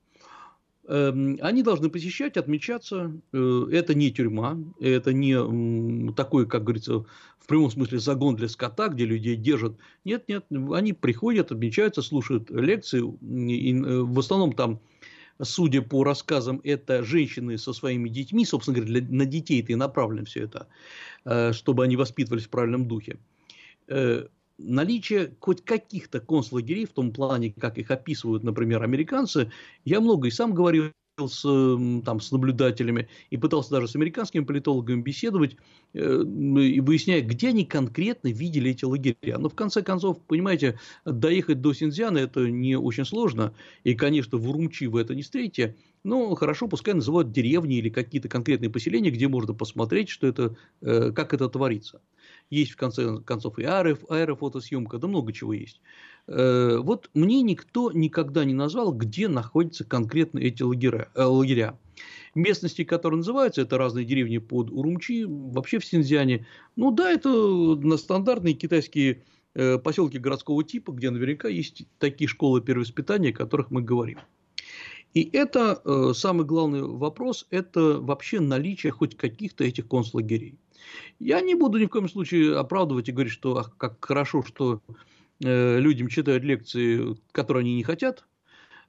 Эм, 0.91 1.39
они 1.41 1.63
должны 1.63 1.89
посещать, 1.89 2.37
отмечаться. 2.37 3.13
Э, 3.33 3.67
это 3.71 3.95
не 3.95 4.11
тюрьма, 4.11 4.59
это 4.81 5.13
не 5.13 6.13
такой, 6.15 6.49
как 6.49 6.65
говорится, 6.65 7.05
в 7.39 7.47
прямом 7.47 7.71
смысле 7.71 8.01
загон 8.01 8.35
для 8.35 8.49
скота, 8.49 8.89
где 8.89 9.05
людей 9.05 9.37
держат. 9.37 9.77
Нет, 10.05 10.25
нет, 10.29 10.47
они 10.51 10.93
приходят, 10.93 11.53
отмечаются, 11.53 12.03
слушают 12.03 12.51
лекции. 12.51 13.03
И 13.03 13.73
э, 13.73 14.01
в 14.01 14.19
основном 14.19 14.53
там, 14.53 14.81
судя 15.41 15.83
по 15.83 16.03
рассказам, 16.03 16.61
это 16.65 17.05
женщины 17.05 17.57
со 17.57 17.73
своими 17.73 18.09
детьми. 18.09 18.45
Собственно 18.45 18.79
говоря, 18.79 19.01
для, 19.01 19.17
на 19.17 19.27
детей 19.27 19.63
это 19.63 19.71
и 19.71 19.77
направлено 19.77 20.25
все 20.25 20.43
это, 20.43 20.67
э, 21.25 21.53
чтобы 21.53 21.85
они 21.85 21.95
воспитывались 21.95 22.47
в 22.47 22.51
правильном 22.51 22.89
духе 22.89 23.21
наличие 24.63 25.35
хоть 25.41 25.65
каких-то 25.65 26.21
концлагерей 26.21 26.87
в 26.87 26.93
том 26.93 27.13
плане, 27.13 27.53
как 27.53 27.79
их 27.79 27.91
описывают, 27.91 28.45
например, 28.45 28.83
американцы, 28.83 29.51
я 29.85 30.01
много 30.01 30.29
и 30.29 30.31
сам 30.31 30.55
говорил 30.55 30.93
с, 31.29 31.43
там, 31.43 32.21
с 32.21 32.33
наблюдателями 32.33 33.09
и 33.31 33.37
пытался 33.37 33.71
даже 33.71 33.89
с 33.89 33.97
американскими 33.97 34.45
политологами 34.45 35.03
беседовать 35.03 35.57
э, 35.93 36.23
и 36.23 36.81
выяснять, 36.81 37.27
где 37.27 37.49
они 37.49 37.65
конкретно 37.65 38.29
видели 38.29 38.71
эти 38.71 38.85
лагеря. 38.85 39.39
Но 39.39 39.49
в 39.49 39.55
конце 39.55 39.83
концов, 39.83 40.21
понимаете, 40.23 40.79
доехать 41.05 41.61
до 41.61 41.73
Синьцзяна 41.73 42.19
это 42.19 42.49
не 42.49 42.77
очень 42.77 43.05
сложно, 43.05 43.55
и, 43.85 43.95
конечно, 43.95 44.39
в 44.39 44.49
Урумчи 44.49 44.85
вы 44.85 45.03
это 45.03 45.15
не 45.15 45.23
встретите, 45.23 45.77
но 46.05 46.35
хорошо, 46.35 46.69
пускай 46.69 46.95
называют 46.95 47.33
деревни 47.33 47.77
или 47.77 47.91
какие-то 47.91 48.29
конкретные 48.29 48.71
поселения, 48.71 49.11
где 49.11 49.29
можно 49.29 49.53
посмотреть, 49.53 50.09
что 50.09 50.27
это, 50.27 50.57
э, 50.81 51.13
как 51.13 51.35
это 51.35 51.49
творится 51.49 52.01
есть 52.51 52.73
в 52.73 52.77
конце 52.77 53.19
концов 53.21 53.59
и 53.59 53.65
аэроф, 53.65 54.01
аэрофотосъемка, 54.09 54.99
да 54.99 55.07
много 55.07 55.33
чего 55.33 55.53
есть. 55.53 55.81
Э, 56.27 56.79
вот 56.79 57.09
мне 57.15 57.43
никто 57.43 57.93
никогда 57.93 58.45
не 58.45 58.55
назвал, 58.55 58.93
где 58.93 59.29
находятся 59.29 59.85
конкретно 59.85 60.41
эти 60.41 60.63
лагеря. 60.63 61.09
Э, 61.15 61.25
лагеря. 61.25 61.79
Местности, 62.35 62.85
которые 62.85 63.19
называются, 63.19 63.63
это 63.63 63.79
разные 63.79 64.05
деревни 64.05 64.39
под 64.39 64.71
Урумчи, 64.71 65.25
вообще 65.27 65.79
в 65.79 65.85
Синьцзяне. 65.85 66.47
Ну 66.77 66.91
да, 66.91 67.11
это 67.11 67.29
на 67.29 67.97
стандартные 67.97 68.55
китайские 68.55 69.23
э, 69.55 69.79
поселки 69.79 70.19
городского 70.19 70.63
типа, 70.63 70.93
где 70.93 71.11
наверняка 71.11 71.49
есть 71.49 71.85
такие 71.99 72.29
школы 72.29 72.61
перевоспитания, 72.61 73.31
о 73.31 73.37
которых 73.37 73.71
мы 73.71 73.83
говорим. 73.83 74.19
И 75.13 75.29
это 75.33 76.15
самый 76.15 76.47
главный 76.47 76.85
вопрос, 76.85 77.49
это 77.51 77.99
вообще 78.01 78.39
наличие 78.39 78.93
хоть 78.93 79.17
каких-то 79.17 79.65
этих 79.65 79.89
концлагерей. 79.89 80.57
Я 81.19 81.41
не 81.41 81.55
буду 81.55 81.79
ни 81.79 81.87
в 81.87 81.89
коем 81.91 82.09
случае 82.09 82.57
оправдывать 82.57 83.09
и 83.09 83.13
говорить, 83.13 83.33
что 83.33 83.59
ах, 83.59 83.77
как 83.77 84.05
хорошо, 84.05 84.43
что 84.43 84.81
э, 85.43 85.79
людям 85.79 86.09
читают 86.09 86.45
лекции, 86.45 87.17
которые 87.33 87.63
они 87.63 87.77
не 87.77 87.83
хотят. 87.83 88.27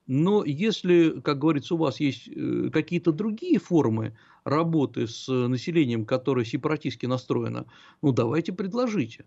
Но 0.08 0.44
если, 0.44 1.22
как 1.22 1.40
говорится, 1.40 1.76
у 1.76 1.78
вас 1.78 2.00
есть 2.00 2.28
э, 2.28 2.70
какие-то 2.72 3.12
другие 3.12 3.60
формы 3.60 4.18
работы 4.44 5.08
с 5.08 5.28
населением, 5.28 6.06
которое 6.06 6.46
сепаратистски 6.46 7.06
настроено, 7.06 7.66
ну 8.02 8.12
давайте 8.12 8.54
предложите. 8.54 9.26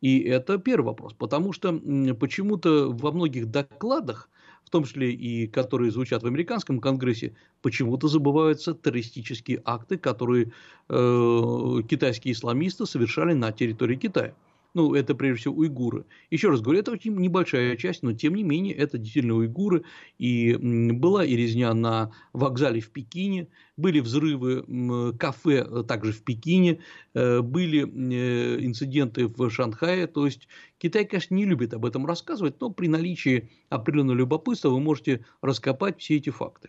И 0.00 0.20
это 0.20 0.58
первый 0.58 0.86
вопрос, 0.86 1.14
потому 1.14 1.52
что 1.52 1.72
почему-то 2.20 2.90
во 2.90 3.12
многих 3.12 3.50
докладах 3.50 4.28
в 4.66 4.70
том 4.70 4.84
числе 4.84 5.12
и 5.12 5.46
которые 5.46 5.92
звучат 5.92 6.24
в 6.24 6.26
американском 6.26 6.80
конгрессе, 6.80 7.34
почему-то 7.62 8.08
забываются 8.08 8.74
террористические 8.74 9.62
акты, 9.64 9.96
которые 9.96 10.52
э, 10.88 11.82
китайские 11.88 12.32
исламисты 12.32 12.84
совершали 12.84 13.32
на 13.32 13.52
территории 13.52 13.94
Китая. 13.96 14.34
Ну, 14.76 14.92
это 14.92 15.14
прежде 15.14 15.40
всего 15.40 15.54
уйгуры. 15.54 16.04
Еще 16.28 16.50
раз 16.50 16.60
говорю, 16.60 16.80
это 16.80 16.92
очень 16.92 17.16
небольшая 17.16 17.78
часть, 17.78 18.02
но 18.02 18.12
тем 18.12 18.34
не 18.34 18.42
менее 18.42 18.74
это 18.74 18.98
действительно 18.98 19.36
уйгуры. 19.36 19.84
И 20.18 20.54
была 20.54 21.24
и 21.24 21.34
резня 21.34 21.72
на 21.72 22.12
вокзале 22.34 22.82
в 22.82 22.90
Пекине, 22.90 23.48
были 23.78 24.00
взрывы 24.00 25.14
кафе 25.18 25.66
э, 25.66 25.82
также 25.82 26.12
в 26.12 26.22
Пекине, 26.22 26.80
э, 27.14 27.40
были 27.40 27.84
э, 27.86 28.66
инциденты 28.66 29.28
в 29.28 29.48
Шанхае. 29.48 30.08
То 30.08 30.26
есть 30.26 30.46
Китай, 30.76 31.06
конечно, 31.06 31.34
не 31.34 31.46
любит 31.46 31.72
об 31.72 31.86
этом 31.86 32.04
рассказывать, 32.04 32.60
но 32.60 32.68
при 32.68 32.88
наличии 32.88 33.48
определенного 33.70 34.18
любопытства 34.18 34.68
вы 34.68 34.80
можете 34.80 35.24
раскопать 35.40 36.00
все 36.00 36.16
эти 36.16 36.28
факты. 36.28 36.68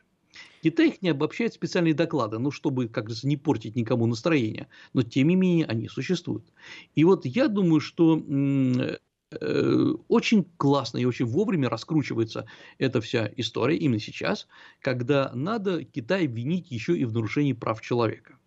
Китай 0.61 0.89
их 0.89 1.01
не 1.01 1.09
обобщает 1.09 1.53
специальные 1.53 1.93
доклады, 1.93 2.39
ну, 2.39 2.51
чтобы, 2.51 2.87
как 2.87 3.05
говорится, 3.05 3.27
не 3.27 3.37
портить 3.37 3.75
никому 3.75 4.05
настроение. 4.05 4.67
Но, 4.93 5.03
тем 5.03 5.27
не 5.27 5.35
менее, 5.35 5.65
они 5.65 5.87
существуют. 5.87 6.45
И 6.95 7.03
вот 7.03 7.25
я 7.25 7.47
думаю, 7.47 7.79
что 7.79 8.21
э, 9.31 9.93
очень 10.07 10.45
классно 10.57 10.97
и 10.97 11.05
очень 11.05 11.25
вовремя 11.25 11.69
раскручивается 11.69 12.45
эта 12.77 13.01
вся 13.01 13.31
история 13.37 13.77
именно 13.77 13.99
сейчас, 13.99 14.47
когда 14.81 15.31
надо 15.33 15.83
Китай 15.83 16.27
винить 16.27 16.71
еще 16.71 16.97
и 16.97 17.05
в 17.05 17.13
нарушении 17.13 17.53
прав 17.53 17.81
человека. 17.81 18.37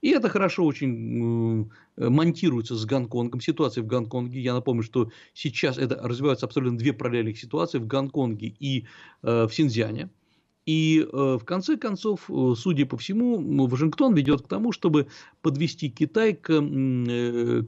И 0.00 0.10
это 0.10 0.30
хорошо 0.30 0.64
очень 0.64 1.70
э, 1.96 2.08
монтируется 2.08 2.74
с 2.74 2.86
Гонконгом. 2.86 3.40
Ситуация 3.40 3.82
в 3.82 3.86
Гонконге, 3.86 4.40
я 4.40 4.54
напомню, 4.54 4.82
что 4.82 5.10
сейчас 5.34 5.76
это 5.76 5.96
развиваются 5.96 6.46
абсолютно 6.46 6.78
две 6.78 6.92
параллельных 6.92 7.38
ситуации 7.38 7.78
в 7.78 7.86
Гонконге 7.86 8.54
и 8.58 8.86
э, 9.22 9.46
в 9.46 9.54
Синьцзяне. 9.54 10.08
И 10.70 11.00
э, 11.00 11.38
в 11.40 11.44
конце 11.44 11.76
концов, 11.76 12.30
э, 12.30 12.54
судя 12.56 12.86
по 12.86 12.96
всему, 12.96 13.66
Вашингтон 13.66 14.14
ведет 14.14 14.42
к 14.42 14.48
тому, 14.48 14.70
чтобы 14.70 15.08
подвести 15.42 15.90
Китай 15.90 16.32
к, 16.32 16.48
э, 16.48 17.62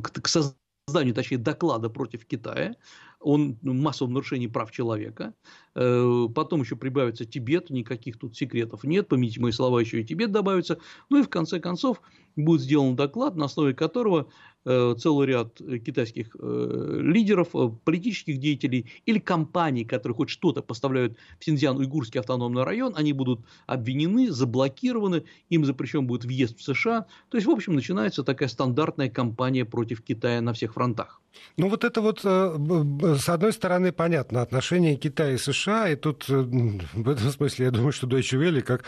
к 0.00 0.28
созданию, 0.28 1.14
точнее, 1.14 1.36
доклада 1.36 1.90
против 1.90 2.24
Китая 2.24 2.74
он 3.20 3.58
массовом 3.62 4.14
нарушении 4.14 4.46
прав 4.46 4.70
человека. 4.70 5.34
Потом 5.74 6.60
еще 6.60 6.76
прибавится 6.76 7.24
Тибет, 7.24 7.68
никаких 7.68 8.16
тут 8.16 8.36
секретов 8.36 8.84
нет, 8.84 9.08
помните 9.08 9.40
мои 9.40 9.50
слова, 9.50 9.80
еще 9.80 10.00
и 10.00 10.04
Тибет 10.04 10.30
добавится. 10.30 10.78
Ну 11.10 11.18
и 11.18 11.22
в 11.24 11.28
конце 11.28 11.58
концов 11.58 12.00
будет 12.44 12.62
сделан 12.62 12.96
доклад, 12.96 13.36
на 13.36 13.46
основе 13.46 13.74
которого 13.74 14.28
Э, 14.70 14.94
целый 14.98 15.26
ряд 15.26 15.56
китайских 15.86 16.36
э, 16.38 16.98
лидеров, 17.00 17.48
э, 17.54 17.70
политических 17.84 18.38
деятелей 18.38 18.84
или 19.06 19.18
компаний, 19.18 19.86
которые 19.86 20.14
хоть 20.14 20.28
что-то 20.28 20.60
поставляют 20.60 21.16
в 21.38 21.44
Синьцзян-Уйгурский 21.44 22.20
автономный 22.20 22.64
район, 22.64 22.92
они 22.94 23.14
будут 23.14 23.40
обвинены, 23.66 24.30
заблокированы, 24.30 25.24
им 25.48 25.64
запрещен 25.64 26.06
будет 26.06 26.26
въезд 26.26 26.58
в 26.58 26.62
США. 26.62 27.06
То 27.30 27.38
есть, 27.38 27.46
в 27.46 27.50
общем, 27.50 27.76
начинается 27.76 28.22
такая 28.24 28.50
стандартная 28.50 29.08
кампания 29.08 29.64
против 29.64 30.02
Китая 30.02 30.42
на 30.42 30.52
всех 30.52 30.74
фронтах. 30.74 31.22
Ну, 31.56 31.68
вот 31.68 31.84
это 31.84 32.00
вот, 32.00 32.20
с 32.20 33.28
одной 33.28 33.52
стороны, 33.52 33.92
понятно, 33.92 34.42
отношения 34.42 34.96
Китая 34.96 35.34
и 35.34 35.38
США, 35.38 35.88
и 35.88 35.94
тут 35.94 36.28
в 36.28 37.08
этом 37.08 37.30
смысле 37.30 37.66
я 37.66 37.70
думаю, 37.70 37.92
что 37.92 38.06
Deutsche 38.08 38.38
Welle 38.38 38.60
как 38.60 38.84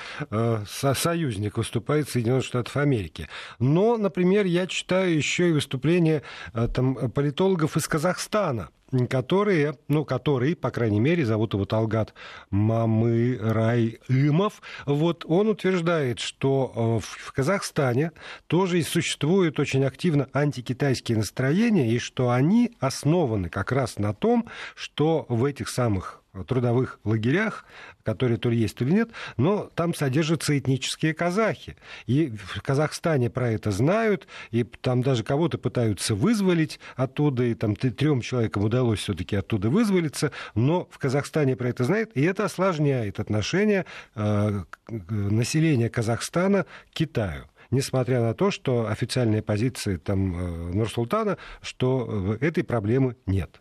союзник 0.69 1.57
выступает 1.57 2.09
Соединенных 2.09 2.45
Штатов 2.45 2.77
Америки. 2.77 3.29
Но, 3.59 3.97
например, 3.97 4.47
я 4.47 4.67
читаю 4.67 5.15
еще 5.15 5.51
и 5.51 5.53
выступления 5.53 6.23
э, 6.55 6.69
там, 6.69 7.11
политологов 7.11 7.77
из 7.77 7.87
Казахстана, 7.89 8.71
которые, 9.09 9.77
ну, 9.89 10.05
которые, 10.05 10.57
по 10.57 10.71
крайней 10.71 11.01
мере, 11.01 11.25
зовут 11.25 11.55
его 11.55 11.65
Талгат 11.65 12.15
Мамы 12.51 13.39
Райымов, 13.41 14.61
вот 14.87 15.25
он 15.27 15.49
утверждает, 15.49 16.19
что 16.19 16.73
э, 16.75 17.07
в 17.07 17.33
Казахстане 17.33 18.13
тоже 18.47 18.83
существуют 18.83 19.61
очень 19.61 19.85
активно 19.85 20.29
антикитайские 20.33 21.19
настроения, 21.19 21.91
и 21.93 21.99
что 21.99 22.31
они 22.31 22.73
основаны 22.81 23.49
как 23.49 23.73
раз 23.73 23.99
на 23.99 24.15
том, 24.15 24.47
что 24.75 25.27
в 25.29 25.45
этих 25.45 25.69
самых 25.69 26.20
трудовых 26.47 27.01
лагерях, 27.05 27.65
которые 28.03 28.39
то 28.39 28.49
ли 28.51 28.57
есть, 28.57 28.77
то 28.77 28.85
ли 28.85 28.93
нет, 28.93 29.11
но 29.37 29.71
там 29.75 29.95
содержатся 29.95 30.57
этнические 30.59 31.15
казахи. 31.15 31.77
И 32.07 32.31
в 32.31 32.63
Казахстане 32.63 33.31
про 33.31 33.51
это 33.51 33.71
знают, 33.71 34.27
и 34.51 34.65
там 34.65 35.03
даже 35.03 35.25
кого-то 35.25 35.59
пытаются 35.59 36.15
вызволить 36.15 36.79
оттуда, 36.97 37.45
и 37.45 37.55
там 37.55 37.77
трем 37.77 38.21
человекам 38.21 38.65
удалось 38.65 39.01
все-таки 39.01 39.37
оттуда 39.37 39.71
вызволиться, 39.71 40.33
но 40.55 40.89
в 40.91 40.99
Казахстане 40.99 41.57
про 41.57 41.69
это 41.69 41.85
знают, 41.85 42.11
и 42.15 42.23
это 42.23 42.45
осложняет 42.45 43.21
отношения 43.21 43.87
э, 44.15 44.63
населения 44.89 45.89
Казахстана 45.89 46.65
к 46.65 46.95
Китаю 46.95 47.45
несмотря 47.71 48.21
на 48.21 48.35
то, 48.35 48.51
что 48.51 48.89
официальные 48.89 49.43
позиции 49.43 49.97
там 49.97 50.35
э, 50.35 50.73
Нурсултана, 50.73 51.39
что 51.63 52.37
э, 52.41 52.45
этой 52.45 52.65
проблемы 52.65 53.17
нет. 53.27 53.61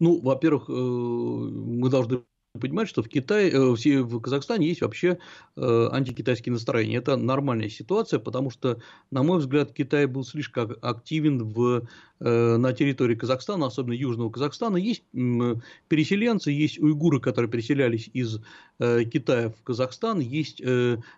Ну, 0.00 0.20
во-первых, 0.20 0.68
э, 0.68 0.72
мы 0.72 1.88
должны 1.90 2.22
понимать, 2.58 2.88
что 2.88 3.02
в 3.02 3.08
Китае, 3.08 3.52
в 3.52 4.20
Казахстане 4.20 4.66
есть 4.68 4.80
вообще 4.80 5.18
антикитайские 5.56 6.52
настроения. 6.52 6.96
Это 6.96 7.16
нормальная 7.16 7.68
ситуация, 7.68 8.18
потому 8.18 8.50
что, 8.50 8.80
на 9.12 9.22
мой 9.22 9.38
взгляд, 9.38 9.72
Китай 9.72 10.06
был 10.06 10.24
слишком 10.24 10.74
активен 10.82 11.44
в, 11.44 11.86
на 12.18 12.72
территории 12.72 13.14
Казахстана, 13.14 13.66
особенно 13.66 13.92
Южного 13.92 14.30
Казахстана. 14.30 14.76
Есть 14.76 15.04
переселенцы, 15.12 16.50
есть 16.50 16.80
уйгуры, 16.80 17.20
которые 17.20 17.50
переселялись 17.50 18.10
из 18.12 18.40
Китая 18.78 19.50
в 19.50 19.62
Казахстан, 19.62 20.18
есть 20.18 20.60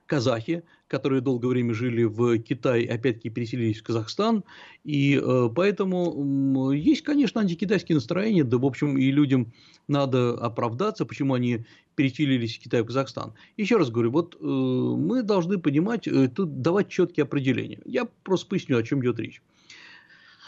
казахи, 0.04 0.64
которые 0.90 1.20
долгое 1.20 1.49
время 1.49 1.73
жили 1.73 2.02
в 2.02 2.38
Китае, 2.40 2.88
опять-таки 2.88 3.30
переселились 3.30 3.80
в 3.80 3.85
Казахстан, 3.85 4.42
и 4.82 5.20
э, 5.23 5.49
поэтому 5.54 6.73
есть, 6.73 7.02
конечно, 7.02 7.40
антикитайские 7.40 7.94
настроения, 7.94 8.42
да, 8.42 8.59
в 8.59 8.66
общем, 8.66 8.99
и 8.99 9.11
людям 9.12 9.52
надо 9.87 10.35
оправдаться, 10.35 11.06
почему 11.06 11.35
они 11.35 11.64
переселились 11.94 12.54
из 12.54 12.59
Китая 12.59 12.82
в 12.82 12.87
Казахстан. 12.87 13.35
Еще 13.56 13.76
раз 13.76 13.90
говорю, 13.90 14.11
вот 14.11 14.35
э, 14.35 14.44
мы 14.44 15.23
должны 15.23 15.59
понимать, 15.59 16.09
э, 16.09 16.26
тут 16.28 16.61
давать 16.61 16.88
четкие 16.88 17.23
определения. 17.23 17.78
Я 17.85 18.09
просто 18.25 18.49
поясню, 18.49 18.76
о 18.76 18.82
чем 18.82 19.00
идет 19.00 19.20
речь. 19.20 19.40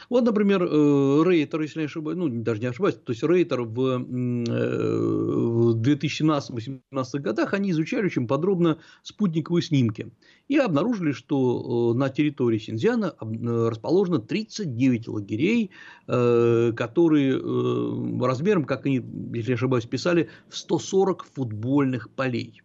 Вот, 0.09 0.25
например, 0.25 0.62
э, 0.62 1.23
Рейтер, 1.25 1.61
если 1.61 1.80
не 1.80 1.87
ошибаюсь, 1.87 2.18
ну, 2.18 2.28
даже 2.28 2.61
не 2.61 2.66
ошибаюсь, 2.66 2.97
то 2.97 3.12
есть 3.12 3.23
Рейтер 3.23 3.62
в, 3.62 3.80
э, 3.80 3.99
в 3.99 5.80
2017-2018 5.80 7.21
годах, 7.21 7.54
они 7.54 7.71
изучали 7.71 8.06
очень 8.06 8.26
подробно 8.26 8.78
спутниковые 9.02 9.62
снимки 9.62 10.12
и 10.49 10.56
обнаружили, 10.56 11.12
что 11.12 11.92
э, 11.94 11.99
на 11.99 12.09
территории 12.09 12.59
Синьцзяна 12.59 13.14
расположено 13.21 14.18
39 14.18 15.09
лагерей, 15.09 15.71
которые 16.06 17.40
размером, 18.21 18.64
как 18.64 18.87
они, 18.87 19.02
если 19.35 19.50
не 19.50 19.54
ошибаюсь, 19.54 19.87
писали, 19.87 20.28
в 20.49 20.56
140 20.56 21.25
футбольных 21.25 22.11
полей. 22.11 22.61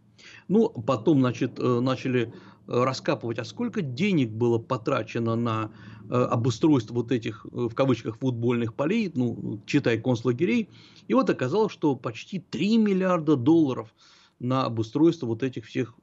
Ну, 0.47 0.69
потом, 0.69 1.19
значит, 1.19 1.57
начали 1.59 2.33
раскапывать, 2.67 3.39
а 3.39 3.45
сколько 3.45 3.81
денег 3.81 4.29
было 4.29 4.57
потрачено 4.57 5.35
на 5.35 5.71
э, 6.09 6.13
обустройство 6.13 6.93
вот 6.95 7.11
этих, 7.11 7.45
э, 7.45 7.67
в 7.69 7.73
кавычках, 7.73 8.17
футбольных 8.17 8.73
полей, 8.73 9.11
ну, 9.13 9.61
читай 9.65 9.99
концлагерей, 9.99 10.69
и 11.07 11.13
вот 11.13 11.29
оказалось, 11.29 11.71
что 11.71 11.95
почти 11.95 12.39
3 12.39 12.77
миллиарда 12.77 13.35
долларов 13.35 13.93
на 14.39 14.65
обустройство 14.65 15.25
вот 15.27 15.43
этих 15.43 15.65
всех 15.65 15.95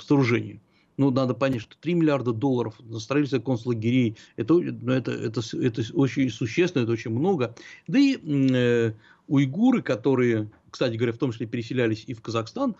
сооружений. 0.00 0.60
Ну, 0.96 1.10
надо 1.10 1.34
понять, 1.34 1.62
что 1.62 1.76
3 1.80 1.94
миллиарда 1.94 2.32
долларов 2.32 2.76
на 2.80 3.00
строительство 3.00 3.40
концлагерей, 3.40 4.16
это, 4.36 4.54
ну, 4.54 4.92
это, 4.92 5.10
это, 5.10 5.40
это 5.60 5.82
очень 5.94 6.30
существенно, 6.30 6.84
это 6.84 6.92
очень 6.92 7.10
много. 7.10 7.56
Да 7.88 7.98
и 7.98 8.16
э, 8.16 8.92
уйгуры, 9.26 9.82
которые, 9.82 10.50
кстати 10.70 10.94
говоря, 10.96 11.12
в 11.12 11.18
том 11.18 11.32
числе 11.32 11.46
переселялись 11.46 12.04
и 12.06 12.14
в 12.14 12.22
Казахстан, 12.22 12.76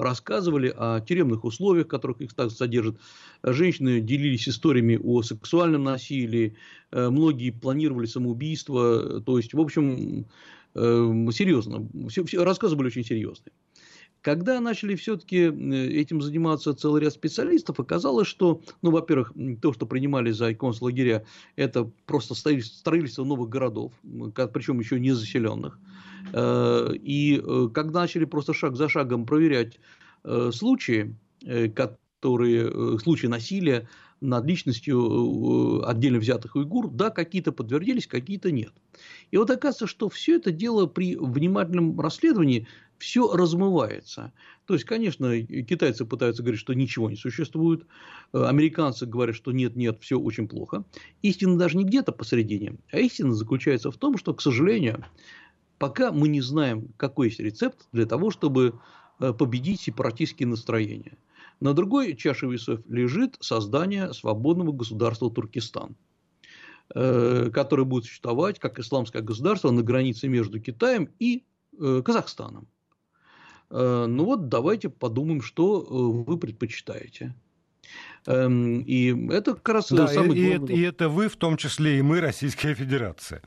рассказывали 0.00 0.72
о 0.76 1.00
тюремных 1.00 1.44
условиях, 1.44 1.86
в 1.86 1.90
которых 1.90 2.20
их 2.20 2.34
так 2.34 2.50
содержат. 2.50 2.96
Женщины 3.42 4.00
делились 4.00 4.48
историями 4.48 4.98
о 5.02 5.22
сексуальном 5.22 5.84
насилии, 5.84 6.56
э, 6.90 7.10
многие 7.10 7.50
планировали 7.50 8.06
самоубийство. 8.06 9.20
То 9.20 9.38
есть, 9.38 9.54
в 9.54 9.60
общем, 9.60 10.26
э, 10.74 11.28
серьезно, 11.32 11.88
все, 12.08 12.24
все 12.24 12.44
рассказы 12.44 12.76
были 12.76 12.88
очень 12.88 13.04
серьезные. 13.04 13.52
Когда 14.22 14.60
начали 14.60 14.96
все-таки 14.96 15.38
э, 15.38 15.86
этим 15.88 16.20
заниматься 16.20 16.74
целый 16.74 17.00
ряд 17.02 17.12
специалистов, 17.12 17.80
оказалось, 17.80 18.28
что, 18.28 18.60
ну, 18.82 18.90
во-первых, 18.90 19.32
то, 19.62 19.72
что 19.72 19.86
принимали 19.86 20.30
за 20.30 20.54
концлагеря, 20.54 21.24
это 21.56 21.90
просто 22.06 22.34
строительство 22.34 23.24
новых 23.24 23.48
городов, 23.48 23.92
причем 24.02 24.78
еще 24.78 25.00
не 25.00 25.12
заселенных. 25.12 25.78
Э, 26.32 26.90
и 26.94 27.40
э, 27.40 27.68
когда 27.72 28.00
начали 28.00 28.24
просто 28.24 28.54
шаг 28.54 28.76
за 28.76 28.88
шагом 28.88 29.26
проверять 29.26 29.78
случаи, 30.52 31.16
которые, 31.74 32.98
случаи 32.98 33.26
насилия 33.26 33.88
над 34.20 34.44
личностью 34.44 35.82
отдельно 35.88 36.18
взятых 36.18 36.56
уйгур, 36.56 36.90
да, 36.90 37.08
какие-то 37.08 37.52
подтвердились, 37.52 38.06
какие-то 38.06 38.52
нет. 38.52 38.74
И 39.30 39.38
вот 39.38 39.50
оказывается, 39.50 39.86
что 39.86 40.10
все 40.10 40.36
это 40.36 40.50
дело 40.50 40.84
при 40.84 41.16
внимательном 41.16 41.98
расследовании 41.98 42.66
все 42.98 43.32
размывается. 43.32 44.32
То 44.66 44.74
есть, 44.74 44.84
конечно, 44.84 45.40
китайцы 45.42 46.04
пытаются 46.04 46.42
говорить, 46.42 46.60
что 46.60 46.74
ничего 46.74 47.08
не 47.08 47.16
существует, 47.16 47.86
э, 48.34 48.44
американцы 48.44 49.06
говорят, 49.06 49.34
что 49.34 49.52
нет, 49.52 49.74
нет, 49.74 49.98
все 50.02 50.20
очень 50.20 50.46
плохо. 50.46 50.84
Истина 51.22 51.56
даже 51.56 51.78
не 51.78 51.84
где-то 51.84 52.12
посередине, 52.12 52.76
а 52.92 52.98
истина 52.98 53.32
заключается 53.32 53.90
в 53.90 53.96
том, 53.96 54.18
что, 54.18 54.34
к 54.34 54.42
сожалению, 54.42 55.04
пока 55.80 56.12
мы 56.12 56.28
не 56.28 56.42
знаем, 56.42 56.92
какой 56.98 57.28
есть 57.28 57.40
рецепт 57.40 57.88
для 57.90 58.04
того, 58.04 58.30
чтобы 58.30 58.78
э, 59.18 59.32
победить 59.32 59.80
сепаратистские 59.80 60.46
настроения. 60.46 61.16
На 61.58 61.72
другой 61.72 62.14
чаше 62.14 62.46
весов 62.46 62.80
лежит 62.86 63.38
создание 63.40 64.12
свободного 64.12 64.72
государства 64.72 65.30
Туркестан 65.30 65.96
э, 66.94 67.50
которое 67.52 67.84
будет 67.84 68.04
существовать 68.04 68.58
как 68.58 68.78
исламское 68.78 69.22
государство 69.22 69.70
на 69.70 69.82
границе 69.82 70.28
между 70.28 70.60
Китаем 70.60 71.08
и 71.18 71.44
Казахстаном. 71.78 72.68
Э, 73.70 74.04
ну 74.06 74.26
вот 74.26 74.48
давайте 74.50 74.90
подумаем, 74.90 75.40
что 75.40 75.80
вы 75.80 76.36
предпочитаете. 76.36 77.34
Эм, 78.26 78.82
и 78.82 79.32
это 79.32 79.54
как 79.54 79.68
раз 79.76 79.90
да, 79.90 80.08
самый 80.08 80.38
и, 80.38 80.56
главный... 80.56 80.74
и 80.74 80.82
это 80.82 81.08
вы, 81.08 81.28
в 81.28 81.36
том 81.36 81.56
числе 81.56 81.98
и 81.98 82.02
мы, 82.02 82.20
Российская 82.20 82.74
Федерация. 82.74 83.40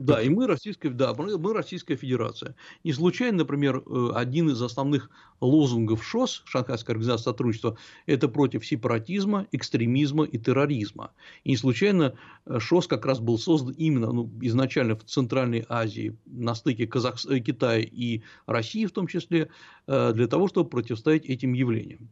Да, 0.00 0.22
и 0.22 0.30
мы 0.30 0.46
Российская, 0.46 0.88
да, 0.88 1.12
мы 1.12 1.52
Российская 1.52 1.94
Федерация. 1.94 2.54
Не 2.84 2.94
случайно, 2.94 3.38
например, 3.38 3.82
э, 3.84 4.10
один 4.14 4.48
из 4.48 4.62
основных 4.62 5.10
лозунгов 5.42 6.02
ШОС, 6.02 6.42
Шанхайской 6.46 6.94
организации 6.94 7.24
сотрудничества, 7.24 7.76
это 8.06 8.28
против 8.28 8.64
сепаратизма, 8.64 9.46
экстремизма 9.52 10.24
и 10.24 10.38
терроризма. 10.38 11.12
И 11.44 11.50
не 11.50 11.56
случайно 11.58 12.14
э, 12.46 12.58
ШОС 12.58 12.86
как 12.86 13.04
раз 13.04 13.20
был 13.20 13.36
создан 13.36 13.74
именно 13.74 14.10
ну, 14.10 14.30
изначально 14.40 14.96
в 14.96 15.04
Центральной 15.04 15.66
Азии, 15.68 16.16
на 16.24 16.54
стыке 16.54 16.86
Казах... 16.86 17.22
Э, 17.26 17.38
Китая 17.40 17.80
и 17.80 18.22
России 18.46 18.86
в 18.86 18.92
том 18.92 19.06
числе, 19.06 19.50
для 19.86 20.26
того, 20.28 20.48
чтобы 20.48 20.70
противостоять 20.70 21.26
этим 21.26 21.52
явлениям. 21.52 22.08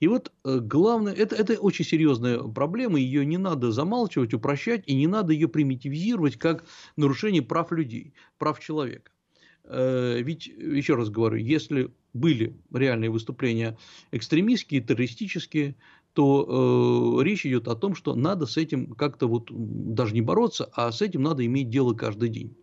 И 0.00 0.08
вот 0.08 0.32
э, 0.44 0.58
главное, 0.60 1.12
это, 1.12 1.36
это 1.36 1.54
очень 1.60 1.84
серьезная 1.84 2.38
проблема, 2.38 2.98
ее 2.98 3.24
не 3.24 3.36
надо 3.36 3.70
замалчивать, 3.70 4.32
упрощать, 4.34 4.82
и 4.86 4.94
не 4.94 5.06
надо 5.06 5.32
ее 5.34 5.46
примитивизировать 5.46 6.36
как 6.36 6.64
нарушение 6.96 7.42
прав 7.42 7.70
людей, 7.70 8.14
прав 8.38 8.58
человека. 8.60 9.12
Э, 9.64 10.20
ведь, 10.22 10.46
еще 10.46 10.94
раз 10.94 11.10
говорю, 11.10 11.36
если 11.36 11.92
были 12.14 12.56
реальные 12.72 13.10
выступления 13.10 13.78
экстремистские, 14.10 14.80
террористические, 14.80 15.76
то 16.14 17.18
э, 17.20 17.24
речь 17.24 17.44
идет 17.44 17.68
о 17.68 17.76
том, 17.76 17.94
что 17.94 18.14
надо 18.14 18.46
с 18.46 18.56
этим 18.56 18.94
как-то 18.94 19.28
вот 19.28 19.50
даже 19.50 20.14
не 20.14 20.22
бороться, 20.22 20.68
а 20.72 20.90
с 20.90 21.02
этим 21.02 21.22
надо 21.22 21.44
иметь 21.44 21.68
дело 21.68 21.94
каждый 21.94 22.30
день. 22.30 22.56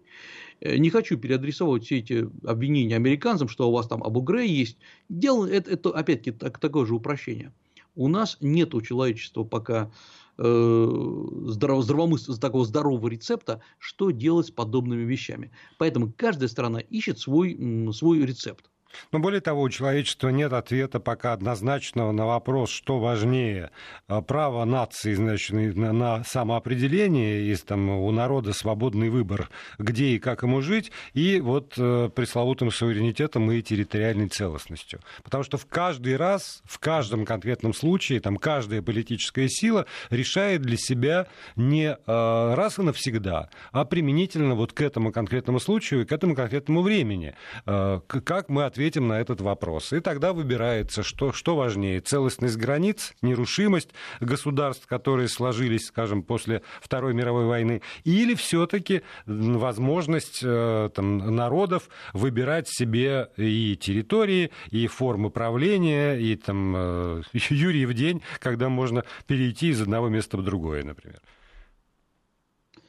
Э, 0.60 0.78
не 0.78 0.90
хочу 0.90 1.18
переадресовывать 1.18 1.86
все 1.86 2.00
эти 2.00 2.30
обвинения 2.46 2.96
американцам, 2.96 3.48
что 3.48 3.70
у 3.70 3.72
вас 3.72 3.88
там 3.88 4.04
Абу 4.04 4.22
Грей 4.22 4.50
есть. 4.50 4.78
Дело 5.10 5.46
это, 5.46 5.72
это 5.72 5.90
опять-таки 5.92 6.32
так, 6.32 6.60
такое 6.60 6.86
же 6.86 6.96
упрощение. 6.96 7.54
У 7.96 8.08
нас 8.08 8.38
нет 8.42 8.76
у 8.76 8.82
человечества 8.82 9.44
пока 9.44 9.92
э, 10.38 11.26
здраво, 11.48 11.82
здравомысл, 11.82 12.38
такого 12.38 12.66
здорового 12.66 13.08
рецепта, 13.08 13.62
что 13.80 14.12
делать 14.12 14.48
с 14.48 14.52
подобными 14.52 15.04
вещами. 15.04 15.52
Поэтому 15.78 16.14
каждая 16.16 16.48
страна 16.48 16.80
ищет 16.80 17.20
свой, 17.20 17.58
свой 17.94 18.24
рецепт. 18.24 18.70
Но 19.12 19.20
более 19.20 19.42
того, 19.42 19.62
у 19.62 19.70
человечества 19.70 20.30
нет 20.30 20.54
ответа 20.54 21.00
пока 21.00 21.34
однозначного 21.34 22.12
на 22.12 22.26
вопрос, 22.26 22.70
что 22.70 23.00
важнее, 23.00 23.72
а, 24.08 24.22
право 24.22 24.66
нации 24.66 25.14
значит, 25.14 25.56
на 25.76 26.24
самоопределение, 26.24 27.48
есть 27.48 27.66
там 27.66 27.90
у 27.90 28.12
народа 28.12 28.54
свободный 28.54 29.10
выбор, 29.10 29.50
где 29.78 30.08
и 30.08 30.20
как 30.20 30.44
ему 30.44 30.62
жить, 30.62 30.92
и 31.14 31.40
вот 31.40 31.74
э, 31.78 32.10
пресловутым 32.14 32.72
суверенитетом 32.72 33.52
и 33.52 33.62
территориальной 33.62 34.28
целостностью. 34.28 35.00
Потому 35.24 35.44
что 35.44 35.58
в 35.58 35.66
каждый 35.66 36.16
раз, 36.16 36.62
в 36.66 36.80
каждом 36.80 37.26
конкретном 37.26 37.74
случае, 37.74 38.20
там 38.20 38.38
каждая 38.38 38.82
политическая 38.82 39.48
сила 39.50 39.86
решает 40.10 40.62
для 40.62 40.78
себя 40.78 41.28
не 41.56 41.96
э, 41.96 42.54
раз 42.56 42.80
и 42.80 42.82
навсегда, 42.82 43.50
а 43.72 43.86
применительно 43.86 44.56
вот 44.56 44.74
к 44.74 44.82
этому 44.82 45.12
конкретному 45.12 45.60
случаю 45.60 46.02
и 46.02 46.06
к 46.06 46.12
этому 46.12 46.36
конкретному 46.36 46.82
времени. 46.82 47.36
Э, 47.66 48.00
как 48.08 48.50
мы 48.50 48.66
ответим 48.66 48.77
ответим 48.78 49.08
на 49.08 49.20
этот 49.20 49.42
вопрос. 49.42 49.92
И 49.92 50.00
тогда 50.00 50.34
выбирается, 50.34 51.02
что, 51.02 51.34
что 51.34 51.56
важнее, 51.56 52.00
целостность 52.00 52.58
границ, 52.58 53.16
нерушимость 53.24 53.90
государств, 54.22 54.86
которые 54.86 55.30
сложились, 55.30 55.88
скажем, 55.88 56.22
после 56.22 56.62
Второй 56.80 57.16
мировой 57.16 57.46
войны, 57.46 57.82
или 58.04 58.36
все-таки 58.36 59.02
возможность 59.26 60.42
э, 60.44 60.90
там, 60.94 61.36
народов 61.36 61.90
выбирать 62.14 62.70
себе 62.70 63.30
и 63.36 63.76
территории, 63.76 64.52
и 64.70 64.86
формы 64.86 65.32
правления, 65.32 66.14
и 66.14 66.36
там 66.36 66.76
э, 66.78 67.22
Юрий 67.50 67.88
в 67.88 67.96
день, 67.96 68.22
когда 68.40 68.70
можно 68.70 69.04
перейти 69.26 69.70
из 69.70 69.82
одного 69.82 70.08
места 70.08 70.38
в 70.38 70.44
другое, 70.44 70.84
например. 70.84 71.20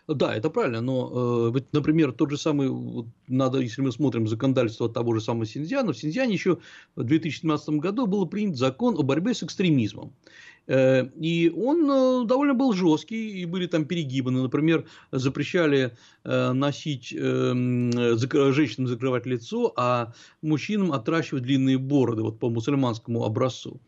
Да, 0.08 0.34
это 0.34 0.48
правильно, 0.48 0.80
но, 0.80 1.52
э, 1.54 1.60
например, 1.72 2.12
тот 2.12 2.30
же 2.30 2.38
самый, 2.38 2.70
вот, 2.70 3.06
надо, 3.26 3.58
если 3.58 3.82
мы 3.82 3.92
смотрим 3.92 4.26
законодательство 4.26 4.88
того 4.88 5.14
же 5.14 5.20
самого 5.20 5.44
Синьцзяна, 5.44 5.92
в 5.92 5.98
Синьцзяне 5.98 6.32
еще 6.32 6.58
в 6.96 7.04
2017 7.04 7.68
году 7.78 8.06
был 8.06 8.26
принят 8.26 8.56
закон 8.56 8.94
о 8.98 9.02
борьбе 9.02 9.34
с 9.34 9.42
экстремизмом. 9.42 10.14
Э, 10.68 11.06
и 11.18 11.50
он 11.50 11.90
э, 11.90 12.26
довольно 12.26 12.54
был 12.54 12.72
жесткий, 12.72 13.40
и 13.40 13.44
были 13.46 13.66
там 13.66 13.86
перегибы. 13.86 14.30
Например, 14.30 14.84
запрещали 15.10 15.96
э, 16.24 16.52
носить 16.52 17.08
женщинам 17.08 18.86
закрывать 18.86 19.26
лицо, 19.26 19.72
а 19.76 20.12
мужчинам 20.42 20.92
отращивать 20.92 21.42
длинные 21.42 21.78
бороды 21.78 22.22
вот 22.22 22.38
по 22.38 22.50
мусульманскому 22.50 23.24
образцу. 23.24 23.80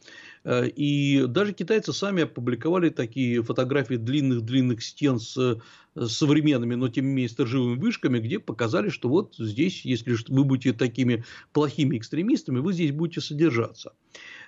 И 0.47 1.25
даже 1.29 1.53
китайцы 1.53 1.93
сами 1.93 2.23
опубликовали 2.23 2.89
такие 2.89 3.43
фотографии 3.43 3.97
длинных-длинных 3.97 4.83
стен 4.83 5.19
с 5.19 5.61
современными, 5.95 6.77
но 6.77 6.89
тем 6.89 7.07
не 7.07 7.13
менее 7.13 7.29
сторожевыми 7.29 7.79
вышками, 7.79 8.21
где 8.21 8.39
показали, 8.39 8.89
что 8.89 9.09
вот 9.09 9.35
здесь, 9.39 9.85
если 9.85 10.17
вы 10.29 10.45
будете 10.45 10.73
такими 10.73 11.25
плохими 11.53 11.99
экстремистами, 11.99 12.61
вы 12.61 12.73
здесь 12.73 12.93
будете 12.93 13.21
содержаться. 13.21 13.93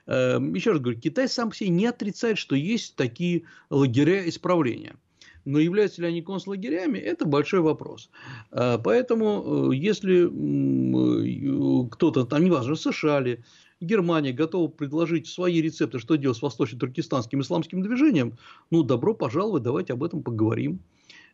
Эм, 0.07 0.55
Еще 0.55 0.70
раз 0.70 0.81
говорю, 0.81 0.98
Китай 0.98 1.28
сам 1.28 1.50
по 1.50 1.57
себе 1.57 1.70
не 1.70 1.87
отрицает, 1.87 2.38
что 2.38 2.57
есть 2.57 2.96
такие 2.96 3.42
лагеря 3.70 4.28
исправления. 4.28 4.96
Но 5.44 5.59
являются 5.59 6.00
ли 6.00 6.07
они 6.07 6.22
концлагерями, 6.22 6.98
это 6.98 7.24
большой 7.24 7.61
вопрос. 7.61 8.11
Э, 8.52 8.78
поэтому, 8.83 9.72
э, 9.72 9.76
если 9.76 10.26
кто-то, 11.90 12.24
там 12.24 12.44
неважно, 12.44 12.76
США 12.76 13.20
ли, 13.20 13.44
Германия 13.83 14.33
готова 14.33 14.68
предложить 14.68 15.27
свои 15.27 15.61
рецепты, 15.61 15.99
что 15.99 16.16
делать 16.16 16.38
с 16.38 16.42
восточно-туркестанским 16.42 17.40
исламским 17.40 17.83
движением, 17.83 18.38
ну, 18.71 18.83
добро 18.83 19.14
пожаловать, 19.14 19.62
давайте 19.62 19.92
об 19.92 20.05
этом 20.05 20.23
поговорим. 20.23 20.81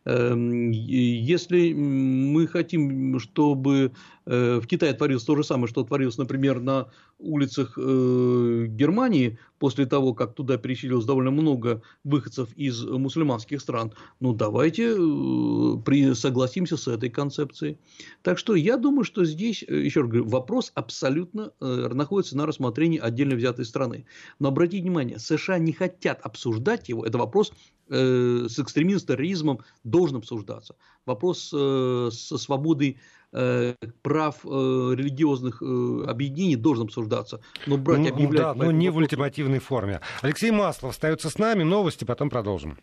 Эм, 0.05 0.71
если 0.71 1.73
мы 1.73 2.47
хотим, 2.47 3.19
чтобы 3.19 3.91
э, 4.25 4.59
в 4.61 4.67
Китае 4.67 4.93
творилось 4.93 5.23
то 5.23 5.35
же 5.35 5.43
самое, 5.43 5.67
что 5.67 5.83
творилось, 5.83 6.17
например, 6.17 6.59
на 6.61 6.87
улицах 7.19 7.77
э, 7.77 8.65
Германии, 8.69 9.37
после 9.59 9.85
того, 9.85 10.13
как 10.13 10.35
туда 10.35 10.57
переселилось 10.57 11.03
довольно 11.03 11.31
много 11.31 11.81
выходцев 12.05 12.49
из 12.55 12.85
мусульманских 12.85 13.59
стран, 13.59 13.91
ну 14.21 14.33
давайте 14.33 14.95
э, 14.97 16.13
согласимся 16.15 16.77
с 16.77 16.87
этой 16.87 17.09
концепцией. 17.09 17.77
Так 18.21 18.37
что 18.37 18.55
я 18.55 18.77
думаю, 18.77 19.03
что 19.03 19.25
здесь, 19.25 19.63
еще 19.63 20.01
раз 20.01 20.09
говорю, 20.09 20.29
вопрос 20.29 20.71
абсолютно 20.75 21.51
находится 21.59 22.37
на 22.37 22.45
рассмотрении 22.45 22.99
отдельно 22.99 23.35
взятой 23.35 23.65
страны. 23.65 24.05
Но 24.39 24.47
обратите 24.47 24.81
внимание, 24.81 25.19
США 25.19 25.59
не 25.59 25.73
хотят 25.73 26.21
обсуждать 26.21 26.87
его, 26.87 27.05
это 27.05 27.17
вопрос 27.17 27.51
э, 27.89 28.47
с 28.47 28.59
экстремизмом, 28.59 29.07
терроризмом 29.07 29.59
должен 29.83 30.17
обсуждаться. 30.17 30.75
Вопрос 31.05 31.51
э, 31.53 32.09
со 32.11 32.37
свободой 32.37 32.99
э, 33.31 33.75
прав 34.01 34.45
э, 34.45 34.47
религиозных 34.47 35.61
э, 35.61 36.05
объединений 36.07 36.55
должен 36.55 36.85
обсуждаться. 36.85 37.41
Но 37.65 37.77
брать, 37.77 37.99
ну, 37.99 38.09
объявлять... 38.09 38.41
Да, 38.41 38.53
но 38.53 38.71
не 38.71 38.89
в 38.89 38.97
ультимативной 38.97 39.59
форме. 39.59 40.01
Алексей 40.21 40.51
Маслов 40.51 40.91
остается 40.91 41.29
с 41.29 41.37
нами. 41.37 41.63
Новости, 41.63 42.05
потом 42.05 42.29
продолжим. 42.29 42.77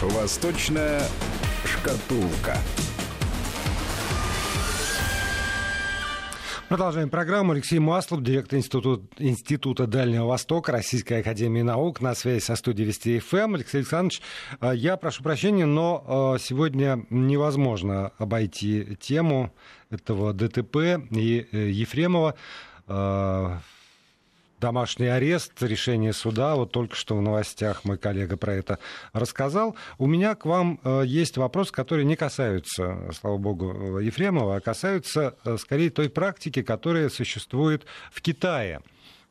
Восточная 0.00 1.02
шкатулка. 1.64 2.58
Продолжаем 6.72 7.10
программу. 7.10 7.52
Алексей 7.52 7.78
Маслов, 7.78 8.22
директор 8.22 8.58
Института, 8.58 9.04
Института 9.18 9.86
Дальнего 9.86 10.24
Востока 10.24 10.72
Российской 10.72 11.20
Академии 11.20 11.60
Наук, 11.60 12.00
на 12.00 12.14
связи 12.14 12.42
со 12.42 12.56
студией 12.56 12.88
Вести 12.88 13.18
ФМ. 13.18 13.36
Эм. 13.36 13.54
Алексей 13.56 13.76
Александрович, 13.76 14.22
э, 14.58 14.72
я 14.74 14.96
прошу 14.96 15.22
прощения, 15.22 15.66
но 15.66 16.34
э, 16.34 16.38
сегодня 16.40 17.04
невозможно 17.10 18.12
обойти 18.16 18.96
тему 18.98 19.52
этого 19.90 20.32
ДТП 20.32 20.98
и 21.10 21.46
э, 21.52 21.68
Ефремова 21.68 22.36
домашний 24.62 25.08
арест, 25.08 25.60
решение 25.60 26.12
суда. 26.12 26.54
Вот 26.54 26.70
только 26.70 26.94
что 26.94 27.16
в 27.16 27.20
новостях 27.20 27.84
мой 27.84 27.98
коллега 27.98 28.36
про 28.36 28.54
это 28.54 28.78
рассказал. 29.12 29.74
У 29.98 30.06
меня 30.06 30.36
к 30.36 30.46
вам 30.46 30.78
э, 30.84 31.02
есть 31.04 31.36
вопрос, 31.36 31.72
который 31.72 32.04
не 32.04 32.14
касаются, 32.14 33.10
слава 33.12 33.38
богу, 33.38 33.98
Ефремова, 33.98 34.56
а 34.56 34.60
касаются 34.60 35.34
э, 35.44 35.56
скорее 35.58 35.90
той 35.90 36.08
практики, 36.08 36.62
которая 36.62 37.08
существует 37.08 37.84
в 38.12 38.22
Китае. 38.22 38.80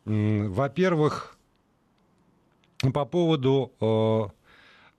Во-первых, 0.04 1.38
по 2.94 3.06
поводу 3.06 3.72
э, 3.80 4.41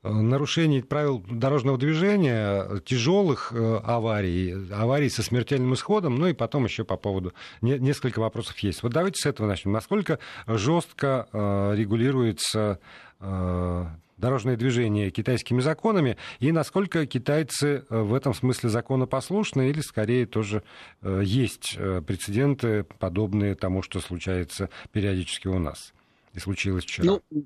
нарушений 0.02 0.82
правил 0.82 1.24
дорожного 1.30 1.78
движения, 1.78 2.80
тяжелых 2.80 3.52
э, 3.52 3.80
аварий, 3.84 4.54
аварий 4.72 5.08
со 5.08 5.22
смертельным 5.22 5.74
исходом, 5.74 6.16
ну 6.16 6.26
и 6.26 6.32
потом 6.32 6.64
еще 6.64 6.84
по 6.84 6.96
поводу 6.96 7.32
несколько 7.60 8.20
вопросов 8.20 8.58
есть. 8.58 8.82
Вот 8.82 8.92
давайте 8.92 9.20
с 9.20 9.26
этого 9.26 9.46
начнем. 9.46 9.72
Насколько 9.72 10.18
жестко 10.46 11.28
э, 11.32 11.74
регулируется 11.76 12.80
э, 13.20 13.86
дорожное 14.16 14.56
движение 14.56 15.10
китайскими 15.10 15.60
законами, 15.60 16.16
и 16.40 16.50
насколько 16.50 17.06
китайцы 17.06 17.84
в 17.88 18.14
этом 18.14 18.34
смысле 18.34 18.70
законопослушны, 18.70 19.70
или 19.70 19.80
скорее 19.80 20.26
тоже 20.26 20.62
есть 21.02 21.76
прецеденты, 22.06 22.84
подобные 23.00 23.56
тому, 23.56 23.82
что 23.82 24.00
случается 24.00 24.68
периодически 24.92 25.48
у 25.48 25.58
нас 25.58 25.92
и 26.34 26.38
случилось 26.38 26.84
вчера? 26.84 27.04
Ну, 27.32 27.44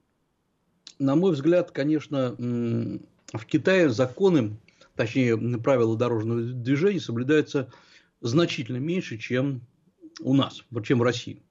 на 0.99 1.17
мой 1.17 1.33
взгляд, 1.33 1.71
конечно, 1.71 2.35
в 2.39 3.45
Китае 3.47 3.91
законы, 3.91 4.57
точнее, 4.95 5.37
правила 5.59 5.97
дорожного 5.97 6.41
движения 6.41 7.01
соблюдаются 7.01 7.71
значительно 8.21 8.79
меньше, 8.79 9.19
чем 9.19 9.63
у 10.21 10.35
нас, 10.35 10.63
чем 10.85 10.99
в 10.99 11.03
России. 11.03 11.43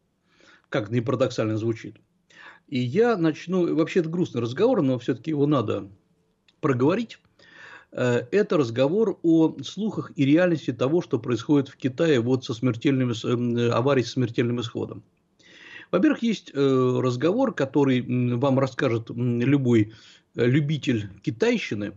Как 0.69 0.89
не 0.89 1.01
парадоксально 1.01 1.57
звучит. 1.57 1.97
И 2.67 2.79
я 2.79 3.15
начну, 3.15 3.75
вообще 3.75 3.99
это 3.99 4.09
грустный 4.09 4.41
разговор, 4.41 4.81
но 4.81 4.97
все-таки 4.97 5.29
его 5.29 5.45
надо 5.45 5.87
проговорить. 6.61 7.19
Э, 7.91 8.23
это 8.31 8.57
разговор 8.57 9.19
о 9.21 9.55
слухах 9.63 10.11
и 10.15 10.25
реальности 10.25 10.73
того, 10.73 11.01
что 11.01 11.19
происходит 11.19 11.69
в 11.69 11.77
Китае 11.77 12.19
вот 12.19 12.43
со 12.43 12.55
смертельными, 12.55 13.13
э, 13.13 13.69
аварией 13.69 14.05
с 14.05 14.13
смертельным 14.13 14.61
исходом. 14.61 15.03
Во-первых, 15.95 16.23
есть 16.23 16.51
э, 16.53 16.99
разговор, 17.01 17.53
который 17.53 18.01
вам 18.35 18.59
расскажет 18.59 19.09
любой 19.11 19.93
э, 20.35 20.45
любитель 20.45 21.09
китайщины 21.21 21.93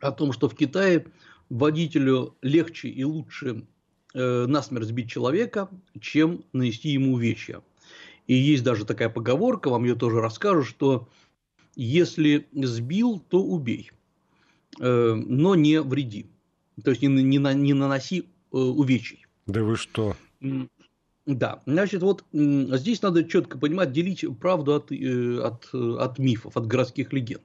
о 0.00 0.12
том, 0.12 0.34
что 0.34 0.50
в 0.50 0.54
Китае 0.54 1.06
водителю 1.48 2.36
легче 2.42 2.88
и 2.88 3.04
лучше 3.04 3.64
э, 4.12 4.44
насмерть 4.46 4.88
сбить 4.88 5.10
человека, 5.10 5.70
чем 5.98 6.44
нанести 6.52 6.90
ему 6.90 7.14
увечья. 7.14 7.62
И 8.26 8.34
есть 8.34 8.62
даже 8.62 8.84
такая 8.84 9.08
поговорка, 9.08 9.70
вам 9.70 9.84
ее 9.84 9.94
тоже 9.94 10.20
расскажу, 10.20 10.64
что 10.64 11.08
если 11.74 12.46
сбил, 12.52 13.18
то 13.30 13.42
убей, 13.42 13.92
но 14.78 15.54
не 15.54 15.80
вреди. 15.80 16.26
То 16.84 16.90
есть 16.90 17.00
не, 17.00 17.08
не, 17.08 17.38
не 17.38 17.72
наноси 17.72 18.26
увечий. 18.50 19.24
Да 19.46 19.62
вы 19.62 19.76
что? 19.76 20.16
Да, 21.26 21.60
значит, 21.66 22.02
вот 22.02 22.24
здесь 22.32 23.02
надо 23.02 23.24
четко 23.24 23.58
понимать, 23.58 23.92
делить 23.92 24.24
правду 24.38 24.74
от, 24.74 24.92
э, 24.92 25.40
от, 25.40 25.68
от 25.74 26.18
мифов, 26.18 26.56
от 26.56 26.66
городских 26.68 27.12
легенд. 27.12 27.42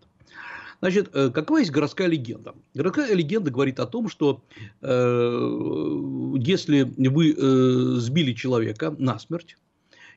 Значит, 0.82 1.10
э, 1.13 1.30
какова 1.30 1.60
есть 1.60 1.72
городская 1.72 2.08
легенда? 2.08 2.56
Городская 2.76 3.13
легенда 3.13 3.52
говорит 3.52 3.80
о 3.80 3.86
том, 3.86 4.10
что 4.10 4.44
э, 4.82 6.38
если 6.38 6.91
вы 6.98 7.34
э, 7.34 8.00
сбили 8.00 8.34
человека 8.34 8.96
насмерть, 8.98 9.58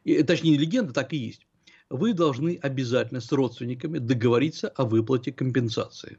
и, 0.04 0.22
точнее, 0.22 0.58
легенда 0.58 0.92
так 0.92 1.12
и 1.12 1.16
есть, 1.16 1.46
вы 1.88 2.14
должны 2.14 2.58
обязательно 2.60 3.20
с 3.20 3.30
родственниками 3.30 3.98
договориться 3.98 4.68
о 4.68 4.84
выплате 4.84 5.32
компенсации. 5.32 6.18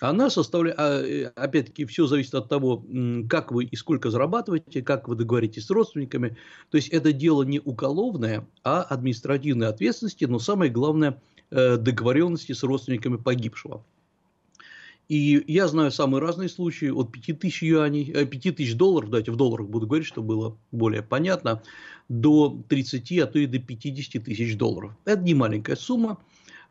Она 0.00 0.30
составляет, 0.30 0.78
а, 0.78 1.02
э, 1.02 1.26
опять-таки, 1.36 1.84
все 1.84 2.06
зависит 2.06 2.34
от 2.34 2.48
того, 2.48 2.84
как 3.28 3.52
вы 3.52 3.64
и 3.64 3.76
сколько 3.76 4.10
зарабатываете, 4.10 4.82
как 4.82 5.08
вы 5.08 5.14
договоритесь 5.14 5.66
с 5.66 5.70
родственниками. 5.70 6.36
То 6.70 6.76
есть, 6.76 6.88
это 6.88 7.12
дело 7.12 7.42
не 7.42 7.60
уголовное, 7.60 8.48
а 8.64 8.82
административной 8.82 9.68
ответственности, 9.68 10.24
но 10.24 10.38
самое 10.38 10.70
главное, 10.70 11.20
э, 11.50 11.76
договоренности 11.76 12.52
с 12.52 12.62
родственниками 12.62 13.16
погибшего. 13.16 13.84
И 15.10 15.42
я 15.48 15.66
знаю 15.66 15.90
самые 15.90 16.22
разные 16.22 16.48
случаи, 16.48 16.88
от 16.88 17.10
5000 17.10 17.62
юаней, 17.64 18.26
5000 18.26 18.72
э, 18.72 18.76
долларов, 18.76 19.10
давайте 19.10 19.32
в 19.32 19.36
долларах 19.36 19.68
буду 19.68 19.88
говорить, 19.88 20.06
чтобы 20.06 20.28
было 20.28 20.56
более 20.70 21.02
понятно, 21.02 21.62
до 22.08 22.62
30, 22.68 23.18
а 23.18 23.26
то 23.26 23.38
и 23.40 23.46
до 23.46 23.58
50 23.58 24.24
тысяч 24.24 24.56
долларов. 24.56 24.92
Это 25.04 25.20
не 25.22 25.34
маленькая 25.34 25.74
сумма, 25.74 26.18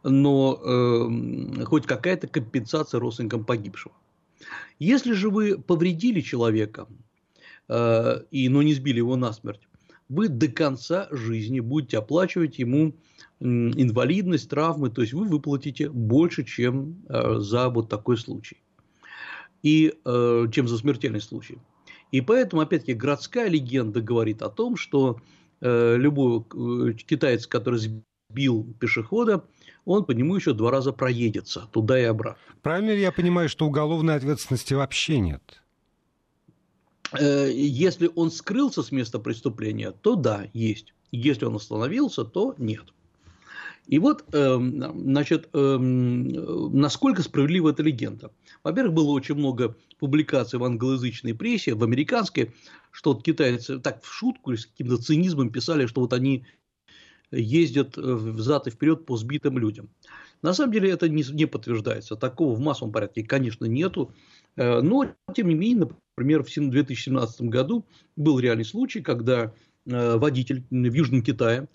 но 0.04 0.60
э, 0.64 1.66
хоть 1.66 1.86
какая-то 1.86 2.28
компенсация 2.28 3.00
родственникам 3.00 3.44
погибшего. 3.44 3.94
Если 4.80 5.14
же 5.14 5.30
вы 5.30 5.58
повредили 5.58 6.22
человека, 6.22 6.88
э, 7.68 8.24
и, 8.32 8.50
но 8.50 8.62
не 8.64 8.74
сбили 8.74 8.98
его 8.98 9.16
насмерть, 9.16 9.62
вы 10.08 10.28
до 10.28 10.48
конца 10.48 11.08
жизни 11.12 11.60
будете 11.60 12.00
оплачивать 12.00 12.58
ему 12.60 12.96
инвалидность, 13.40 14.50
травмы, 14.50 14.90
то 14.90 15.02
есть 15.02 15.14
вы 15.14 15.26
выплатите 15.26 15.90
больше, 15.90 16.44
чем 16.44 17.04
э, 17.08 17.40
за 17.40 17.70
вот 17.70 17.90
такой 17.90 18.18
случай, 18.18 18.58
и, 19.64 19.94
э, 20.04 20.46
чем 20.52 20.68
за 20.68 20.78
смертельный 20.78 21.22
случай. 21.22 21.58
И 22.12 22.22
поэтому, 22.22 22.62
опять-таки, 22.62 22.94
городская 22.94 23.48
легенда 23.48 24.02
говорит 24.02 24.42
о 24.42 24.50
том, 24.50 24.76
что 24.76 25.22
э, 25.62 25.96
любой 25.98 26.40
э, 26.40 26.94
китаец, 26.94 27.46
который 27.48 27.80
сбил 28.30 28.76
пешехода, 28.80 29.44
он 29.86 30.06
по 30.06 30.12
нему 30.12 30.36
еще 30.36 30.54
два 30.54 30.72
раза 30.72 30.94
проедется 30.94 31.68
туда 31.72 32.00
и 32.00 32.04
обратно. 32.04 32.42
Правильно 32.62 32.92
ли 32.92 33.02
я 33.02 33.12
понимаю, 33.12 33.50
что 33.50 33.66
уголовной 33.66 34.16
ответственности 34.16 34.74
вообще 34.74 35.20
нет? 35.20 35.62
Э, 37.20 37.50
если 37.52 38.10
он 38.16 38.30
скрылся 38.32 38.84
с 38.84 38.92
места 38.92 39.20
преступления, 39.20 39.92
то 39.92 40.16
да, 40.16 40.46
есть. 40.54 40.94
Если 41.12 41.46
он 41.46 41.56
остановился, 41.56 42.24
то 42.24 42.54
нет. 42.60 42.94
И 43.88 43.98
вот, 43.98 44.24
эм, 44.36 45.02
значит, 45.10 45.50
эм, 45.54 46.80
насколько 46.80 47.24
справедлива 47.24 47.72
эта 47.72 47.82
легенда? 47.82 48.30
Во-первых, 48.64 48.94
было 48.94 49.10
очень 49.10 49.34
много 49.34 49.76
публикаций 49.98 50.60
в 50.60 50.64
англоязычной 50.64 51.34
прессе, 51.34 51.74
в 51.74 51.84
американской, 51.84 52.54
что 52.92 53.14
вот 53.14 53.24
китайцы 53.24 53.80
так 53.80 54.04
в 54.04 54.14
шутку 54.14 54.52
или 54.52 54.60
с 54.60 54.68
каким-то 54.68 54.98
цинизмом 54.98 55.50
писали, 55.50 55.88
что 55.88 56.02
вот 56.02 56.14
они 56.14 56.46
ездят 57.32 57.98
э, 57.98 58.02
взад 58.02 58.68
и 58.68 58.72
вперед 58.72 59.06
по 59.06 59.18
сбитым 59.18 59.58
людям. 59.58 59.90
На 60.42 60.54
самом 60.54 60.72
деле 60.72 60.90
это 60.90 61.10
не, 61.10 61.24
не 61.32 61.46
подтверждается. 61.46 62.16
Такого 62.16 62.56
в 62.56 62.60
массовом 62.60 62.92
порядке, 62.92 63.24
конечно, 63.24 63.66
нету. 63.66 64.12
Э, 64.56 64.82
но, 64.82 65.08
тем 65.36 65.50
не 65.50 65.56
менее, 65.56 65.90
например, 66.18 66.44
в 66.44 66.54
2017 66.54 67.42
году 67.44 67.86
был 68.16 68.40
реальный 68.40 68.66
случай, 68.66 69.02
когда 69.02 69.54
э, 69.86 70.18
водитель 70.18 70.64
в 70.70 70.94
Южном 70.94 71.24
Китае 71.24 71.68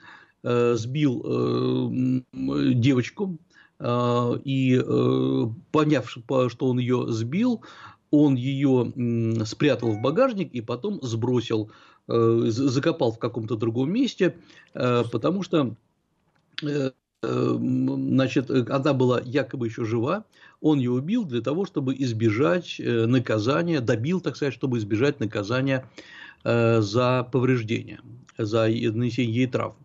сбил 0.46 2.20
девочку, 2.34 3.38
и 3.80 4.84
поняв, 5.72 6.10
что 6.10 6.66
он 6.68 6.78
ее 6.78 7.06
сбил, 7.08 7.62
он 8.10 8.34
ее 8.34 8.92
спрятал 9.46 9.92
в 9.92 10.02
багажник 10.02 10.52
и 10.52 10.60
потом 10.60 11.00
сбросил 11.00 11.70
закопал 12.06 13.12
в 13.12 13.18
каком-то 13.18 13.56
другом 13.56 13.92
месте, 13.92 14.36
э, 14.74 15.04
потому 15.10 15.42
что 15.42 15.74
э, 16.62 16.90
значит, 17.22 18.50
она 18.50 18.92
была 18.92 19.20
якобы 19.24 19.66
еще 19.66 19.84
жива, 19.84 20.24
он 20.60 20.78
ее 20.78 20.90
убил 20.90 21.24
для 21.24 21.40
того, 21.40 21.64
чтобы 21.64 21.94
избежать 21.94 22.78
наказания, 22.78 23.80
добил, 23.80 24.20
так 24.20 24.36
сказать, 24.36 24.52
чтобы 24.52 24.76
избежать 24.76 25.20
наказания 25.20 25.88
за 26.44 27.26
повреждения, 27.32 28.02
за 28.36 28.66
нанесение 28.66 29.34
ей 29.34 29.46
травм. 29.46 29.76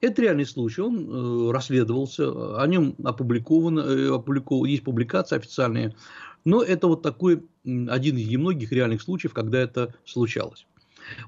Это 0.00 0.22
реальный 0.22 0.46
случай, 0.46 0.82
он 0.82 1.50
расследовался, 1.50 2.62
о 2.62 2.66
нем 2.68 2.94
опубликовано, 3.02 4.14
опубликовано, 4.14 4.68
есть 4.68 4.84
публикации 4.84 5.34
официальные, 5.36 5.96
но 6.44 6.62
это 6.62 6.86
вот 6.86 7.02
такой 7.02 7.42
один 7.64 8.16
из 8.16 8.28
немногих 8.28 8.70
реальных 8.70 9.02
случаев, 9.02 9.32
когда 9.32 9.58
это 9.58 9.94
случалось. 10.04 10.64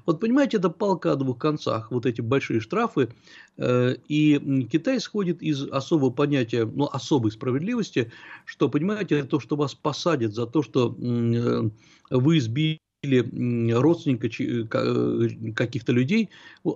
Вот 0.05 0.19
понимаете, 0.19 0.57
это 0.57 0.69
палка 0.69 1.11
о 1.11 1.15
двух 1.15 1.37
концах, 1.37 1.91
вот 1.91 2.05
эти 2.05 2.21
большие 2.21 2.59
штрафы, 2.59 3.09
э, 3.57 3.95
и 4.07 4.67
Китай 4.71 4.97
исходит 4.97 5.41
из 5.41 5.63
особого 5.63 6.09
понятия, 6.09 6.65
ну, 6.65 6.85
особой 6.91 7.31
справедливости, 7.31 8.11
что, 8.45 8.69
понимаете, 8.69 9.23
то, 9.23 9.39
что 9.39 9.55
вас 9.55 9.75
посадят 9.75 10.33
за 10.33 10.45
то, 10.45 10.63
что 10.63 10.95
э, 10.99 11.69
вы 12.09 12.39
сбили 12.41 12.79
родственника 13.73 14.27
э, 14.27 15.53
каких-то 15.53 15.91
людей, 15.91 16.29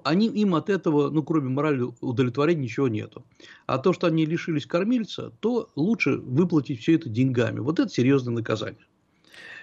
они, 0.03 0.27
им 0.27 0.55
от 0.55 0.69
этого, 0.69 1.09
ну, 1.09 1.23
кроме 1.23 1.49
морали 1.49 1.85
удовлетворения, 2.01 2.63
ничего 2.63 2.87
нету. 2.87 3.25
А 3.65 3.79
то, 3.79 3.93
что 3.93 4.07
они 4.07 4.25
лишились 4.25 4.65
кормильца, 4.65 5.31
то 5.39 5.69
лучше 5.75 6.17
выплатить 6.17 6.81
все 6.81 6.95
это 6.95 7.09
деньгами. 7.09 7.59
Вот 7.59 7.79
это 7.79 7.89
серьезное 7.89 8.35
наказание. 8.35 8.85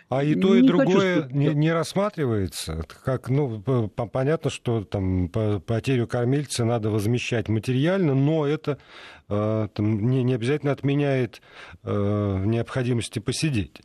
А 0.09 0.25
и 0.25 0.35
то, 0.35 0.55
и 0.55 0.63
не 0.63 0.69
другое 0.69 1.29
не, 1.31 1.49
не 1.55 1.71
рассматривается. 1.71 2.83
Как, 3.05 3.29
ну, 3.29 3.61
понятно, 3.61 4.49
что 4.49 4.83
там 4.85 5.29
потерю 5.29 6.07
кормильца 6.07 6.65
надо 6.65 6.91
возмещать 6.91 7.49
материально, 7.49 8.15
но 8.15 8.47
это 8.47 8.79
э, 9.29 9.69
там, 9.75 10.11
не, 10.11 10.23
не 10.23 10.35
обязательно 10.35 10.73
отменяет 10.73 11.43
э, 11.83 12.43
необходимости 12.47 13.19
посидеть. 13.19 13.83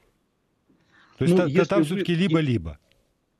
То 1.17 1.25
есть 1.25 1.37
ну, 1.37 1.49
та, 1.49 1.65
там 1.65 1.83
все-таки 1.83 2.15
либо-либо. 2.15 2.77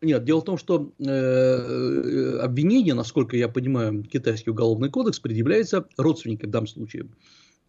Нет, 0.02 0.26
дело 0.26 0.42
в 0.42 0.44
том, 0.44 0.58
что 0.58 0.92
э, 1.00 1.06
э, 1.06 2.40
обвинение, 2.40 2.94
насколько 2.94 3.38
я 3.38 3.48
понимаю, 3.48 4.04
китайский 4.04 4.50
уголовный 4.50 4.90
кодекс 4.90 5.20
предъявляется 5.20 5.88
родственникам 5.98 6.50
в 6.50 6.52
данном 6.52 6.68
случае. 6.68 7.08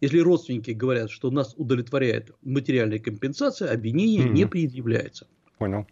Если 0.01 0.19
родственники 0.19 0.71
говорят, 0.71 1.09
что 1.09 1.31
нас 1.31 1.53
удовлетворяет 1.57 2.31
материальная 2.41 2.99
компенсация, 2.99 3.71
обвинение 3.71 4.25
mm-hmm. 4.25 4.33
не 4.33 4.45
предъявляется. 4.45 5.27
Понял. 5.57 5.87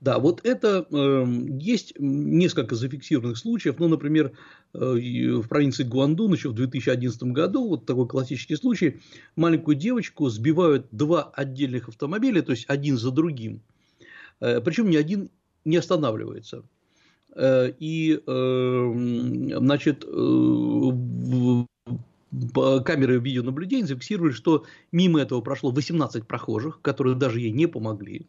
Да, 0.00 0.18
вот 0.18 0.40
это 0.44 0.86
э, 0.90 1.24
есть 1.58 1.92
несколько 1.98 2.74
зафиксированных 2.74 3.36
случаев. 3.36 3.78
Ну, 3.78 3.88
например, 3.88 4.32
э, 4.72 4.78
в 4.78 5.46
провинции 5.46 5.84
Гуандун 5.84 6.32
еще 6.32 6.48
в 6.48 6.54
2011 6.54 7.22
году, 7.24 7.68
вот 7.68 7.84
такой 7.84 8.08
классический 8.08 8.56
случай, 8.56 9.00
маленькую 9.36 9.76
девочку 9.76 10.30
сбивают 10.30 10.86
два 10.90 11.24
отдельных 11.34 11.88
автомобиля, 11.88 12.40
то 12.40 12.52
есть 12.52 12.64
один 12.68 12.96
за 12.96 13.10
другим. 13.10 13.60
Э, 14.40 14.62
причем 14.62 14.88
ни 14.88 14.96
один 14.96 15.30
не 15.66 15.76
останавливается. 15.76 16.64
Э, 17.36 17.70
и, 17.78 18.20
э, 18.26 18.92
значит, 19.58 20.04
э, 20.04 21.66
камеры 22.84 23.18
видеонаблюдения 23.18 23.86
зафиксировали, 23.86 24.32
что 24.32 24.64
мимо 24.92 25.20
этого 25.20 25.40
прошло 25.40 25.70
18 25.70 26.26
прохожих, 26.26 26.80
которые 26.80 27.16
даже 27.16 27.40
ей 27.40 27.50
не 27.50 27.66
помогли. 27.66 28.26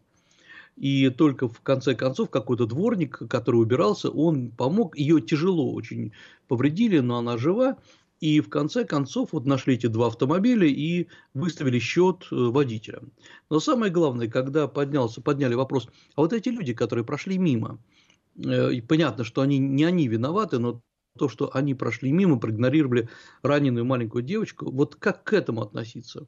И 0.77 1.09
только 1.09 1.47
в 1.47 1.61
конце 1.61 1.95
концов 1.95 2.29
какой-то 2.29 2.65
дворник, 2.65 3.21
который 3.29 3.57
убирался, 3.57 4.09
он 4.09 4.49
помог. 4.49 4.97
Ее 4.97 5.21
тяжело 5.21 5.73
очень 5.73 6.11
повредили, 6.47 6.99
но 6.99 7.17
она 7.17 7.37
жива. 7.37 7.77
И 8.19 8.39
в 8.39 8.49
конце 8.49 8.85
концов 8.85 9.29
вот 9.31 9.45
нашли 9.45 9.73
эти 9.73 9.87
два 9.87 10.07
автомобиля 10.07 10.67
и 10.67 11.07
выставили 11.33 11.79
счет 11.79 12.27
э, 12.31 12.35
водителя. 12.35 13.01
Но 13.49 13.59
самое 13.59 13.91
главное, 13.91 14.27
когда 14.27 14.67
поднялся, 14.67 15.21
подняли 15.21 15.55
вопрос, 15.55 15.89
а 16.15 16.21
вот 16.21 16.31
эти 16.31 16.49
люди, 16.49 16.73
которые 16.73 17.03
прошли 17.03 17.39
мимо, 17.39 17.79
э, 18.37 18.79
понятно, 18.87 19.23
что 19.23 19.41
они 19.41 19.57
не 19.57 19.83
они 19.85 20.07
виноваты, 20.07 20.59
но 20.59 20.81
то, 21.17 21.29
что 21.29 21.53
они 21.53 21.73
прошли 21.73 22.11
мимо, 22.11 22.39
проигнорировали 22.39 23.09
раненую 23.43 23.85
маленькую 23.85 24.23
девочку, 24.23 24.71
вот 24.71 24.95
как 24.95 25.23
к 25.23 25.33
этому 25.33 25.61
относиться? 25.61 26.27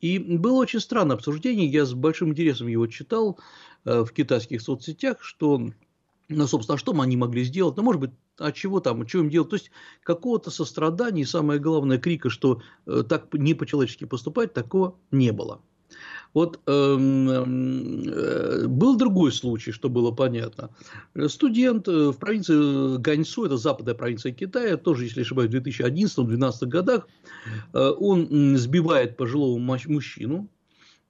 И 0.00 0.18
было 0.18 0.60
очень 0.60 0.80
странное 0.80 1.16
обсуждение, 1.16 1.66
я 1.66 1.84
с 1.84 1.94
большим 1.94 2.30
интересом 2.30 2.66
его 2.66 2.86
читал 2.88 3.38
э, 3.84 4.02
в 4.04 4.12
китайских 4.12 4.60
соцсетях, 4.60 5.18
что, 5.20 5.70
ну, 6.28 6.46
собственно, 6.46 6.76
что 6.76 6.98
они 7.00 7.16
могли 7.16 7.44
сделать, 7.44 7.76
ну, 7.76 7.84
может 7.84 8.00
быть, 8.00 8.10
а 8.38 8.50
чего 8.50 8.80
там, 8.80 9.06
что 9.06 9.18
им 9.18 9.30
делать, 9.30 9.50
то 9.50 9.56
есть 9.56 9.70
какого-то 10.02 10.50
сострадания 10.50 11.24
самое 11.24 11.60
главное 11.60 11.98
крика, 11.98 12.30
что 12.30 12.62
э, 12.86 13.04
так 13.08 13.32
не 13.32 13.54
по-человечески 13.54 14.04
поступать, 14.04 14.52
такого 14.52 14.98
не 15.12 15.30
было. 15.30 15.60
Вот 16.34 16.60
эм, 16.66 17.28
э, 17.28 18.66
был 18.66 18.96
другой 18.96 19.32
случай, 19.32 19.70
что 19.70 19.90
было 19.90 20.12
понятно. 20.12 20.70
Студент 21.28 21.88
э, 21.88 22.10
в 22.10 22.16
провинции 22.16 22.98
Ганьсу, 22.98 23.44
это 23.44 23.58
западная 23.58 23.94
провинция 23.94 24.32
Китая, 24.32 24.76
тоже, 24.78 25.04
если 25.04 25.20
не 25.20 25.24
ошибаюсь, 25.24 25.50
в 25.50 25.54
2011-2012 25.54 26.66
годах, 26.66 27.06
э, 27.74 27.78
он 27.98 28.56
сбивает 28.56 29.16
пожилого 29.16 29.58
мужчину 29.58 30.48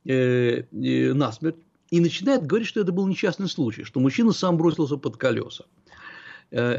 э, 0.05 0.65
э, 0.73 1.13
насмерть 1.13 1.57
и 1.91 2.01
начинает 2.01 2.45
говорить, 2.45 2.69
что 2.69 2.81
это 2.81 2.91
был 2.91 3.07
несчастный 3.07 3.49
случай, 3.49 3.85
что 3.85 4.01
мужчина 4.01 4.33
сам 4.33 4.57
бросился 4.57 4.97
под 4.97 5.19
колеса. 5.19 5.67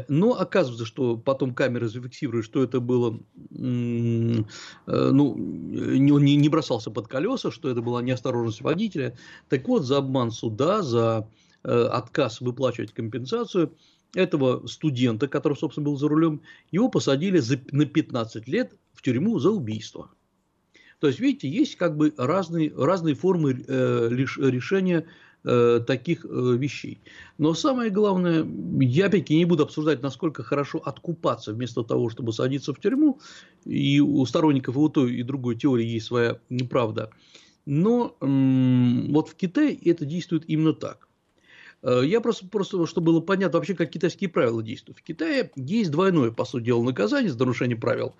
Но 0.08 0.38
оказывается, 0.38 0.86
что 0.86 1.16
потом 1.16 1.52
камеры 1.52 1.88
зафиксируют, 1.88 2.46
что 2.46 2.62
это 2.62 2.80
было, 2.80 3.18
э, 3.50 4.44
ну, 4.86 5.36
не, 5.36 6.36
не 6.36 6.48
бросался 6.48 6.90
под 6.92 7.08
колеса, 7.08 7.50
что 7.50 7.68
это 7.68 7.82
была 7.82 8.00
неосторожность 8.00 8.60
водителя. 8.60 9.16
Так 9.48 9.66
вот, 9.66 9.84
за 9.84 9.98
обман 9.98 10.30
суда, 10.30 10.82
за 10.82 11.28
э, 11.64 11.86
отказ 11.86 12.40
выплачивать 12.40 12.92
компенсацию 12.92 13.74
этого 14.14 14.64
студента, 14.68 15.26
который, 15.26 15.56
собственно, 15.56 15.86
был 15.86 15.96
за 15.96 16.08
рулем, 16.08 16.42
его 16.70 16.88
посадили 16.88 17.38
за, 17.38 17.58
на 17.72 17.84
15 17.84 18.46
лет 18.46 18.78
в 18.92 19.02
тюрьму 19.02 19.40
за 19.40 19.50
убийство. 19.50 20.10
То 21.00 21.08
есть, 21.08 21.18
видите, 21.18 21.48
есть 21.48 21.76
как 21.76 21.96
бы 21.96 22.14
разные, 22.16 22.72
разные 22.74 23.14
формы 23.14 23.52
э, 23.66 24.08
решения 24.10 25.06
Э, 25.46 25.78
таких 25.86 26.24
э, 26.24 26.28
вещей. 26.56 27.02
Но 27.36 27.52
самое 27.52 27.90
главное, 27.90 28.46
я 28.80 29.06
опять-таки 29.06 29.36
не 29.36 29.44
буду 29.44 29.64
обсуждать, 29.64 30.00
насколько 30.00 30.42
хорошо 30.42 30.78
откупаться 30.78 31.52
вместо 31.52 31.82
того, 31.82 32.08
чтобы 32.08 32.32
садиться 32.32 32.72
в 32.72 32.80
тюрьму. 32.80 33.20
И 33.66 34.00
у 34.00 34.24
сторонников 34.24 34.76
и 34.76 34.78
у 34.78 34.88
той, 34.88 35.12
и 35.16 35.22
другой 35.22 35.56
теории 35.56 35.84
есть 35.84 36.06
своя 36.06 36.38
неправда. 36.48 37.10
Но 37.66 38.16
вот 38.20 39.28
в 39.28 39.34
Китае 39.34 39.78
это 39.84 40.06
действует 40.06 40.44
именно 40.46 40.72
так. 40.72 41.08
Э, 41.82 42.00
я 42.02 42.22
просто, 42.22 42.46
просто, 42.46 42.86
чтобы 42.86 43.12
было 43.12 43.20
понятно 43.20 43.58
вообще, 43.58 43.74
как 43.74 43.90
китайские 43.90 44.30
правила 44.30 44.62
действуют. 44.62 45.00
В 45.00 45.02
Китае 45.02 45.50
есть 45.56 45.90
двойное, 45.90 46.30
по 46.30 46.46
сути 46.46 46.64
дела, 46.64 46.82
наказание 46.82 47.30
за 47.30 47.38
нарушение 47.38 47.76
правил. 47.76 48.14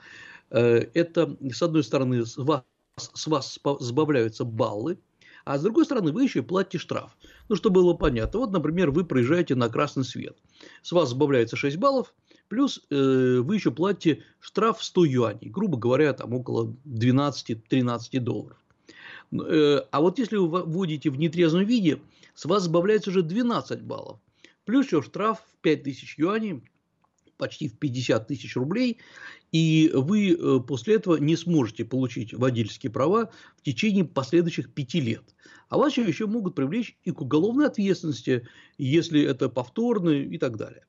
Это, 0.51 1.39
с 1.51 1.63
одной 1.63 1.85
стороны, 1.85 2.27
с 2.27 2.37
вас, 2.37 2.65
с 2.99 3.27
вас 3.27 3.59
сбавляются 3.81 4.45
баллы, 4.45 4.99
а 5.45 5.59
с 5.59 5.63
другой 5.63 5.85
стороны, 5.85 6.13
вы 6.13 6.25
еще 6.25 6.41
и 6.41 6.43
платите 6.43 6.79
штраф. 6.79 7.17
Ну, 7.49 7.57
чтобы 7.57 7.83
было 7.83 7.95
понятно. 7.95 8.41
Вот, 8.41 8.53
например, 8.53 8.91
вы 8.91 9.05
проезжаете 9.05 9.55
на 9.55 9.69
красный 9.69 10.05
свет. 10.05 10.37
С 10.83 10.93
вас 10.93 11.11
сбавляется 11.11 11.57
6 11.57 11.77
баллов, 11.77 12.15
плюс 12.49 12.81
э, 12.91 13.39
вы 13.41 13.57
еще 13.57 13.71
платите 13.71 14.23
штраф 14.41 14.83
100 14.83 15.05
юаней. 15.05 15.51
Грубо 15.51 15.77
говоря, 15.77 16.13
там 16.15 16.33
около 16.33 16.75
12-13 16.87 18.21
долларов. 18.21 18.57
Э, 19.33 19.83
а 19.91 20.01
вот 20.01 20.19
если 20.19 20.37
вы 20.37 20.63
вводите 20.63 21.11
в 21.11 21.19
нетрезвом 21.19 21.65
виде, 21.65 22.01
с 22.35 22.47
вас 22.47 22.65
сбавляется 22.65 23.11
уже 23.11 23.23
12 23.23 23.83
баллов. 23.83 24.19
Плюс 24.65 24.87
еще 24.87 25.03
штраф 25.03 25.41
в 25.41 25.63
5000 25.63 26.19
юаней 26.19 26.63
почти 27.37 27.69
в 27.69 27.79
50 27.79 28.27
тысяч 28.27 28.57
рублей, 28.57 28.99
и 29.53 29.91
вы 29.95 30.33
э, 30.33 30.61
после 30.67 30.97
этого 30.97 31.17
не 31.17 31.37
сможете 31.37 31.85
получить 31.85 32.33
водительские 32.35 32.91
права 32.91 33.31
в 33.57 33.63
течение 33.63 34.05
последующих 34.05 34.73
пяти 34.73 35.01
лет. 35.01 35.23
А 35.69 35.79
вас 35.79 35.97
еще 35.97 36.27
могут 36.27 36.55
привлечь 36.55 36.97
и 37.05 37.11
к 37.11 37.21
уголовной 37.21 37.67
ответственности, 37.67 38.49
если 38.79 39.23
это 39.23 39.49
повторно 39.49 40.11
и 40.11 40.39
так 40.39 40.57
далее. 40.57 40.85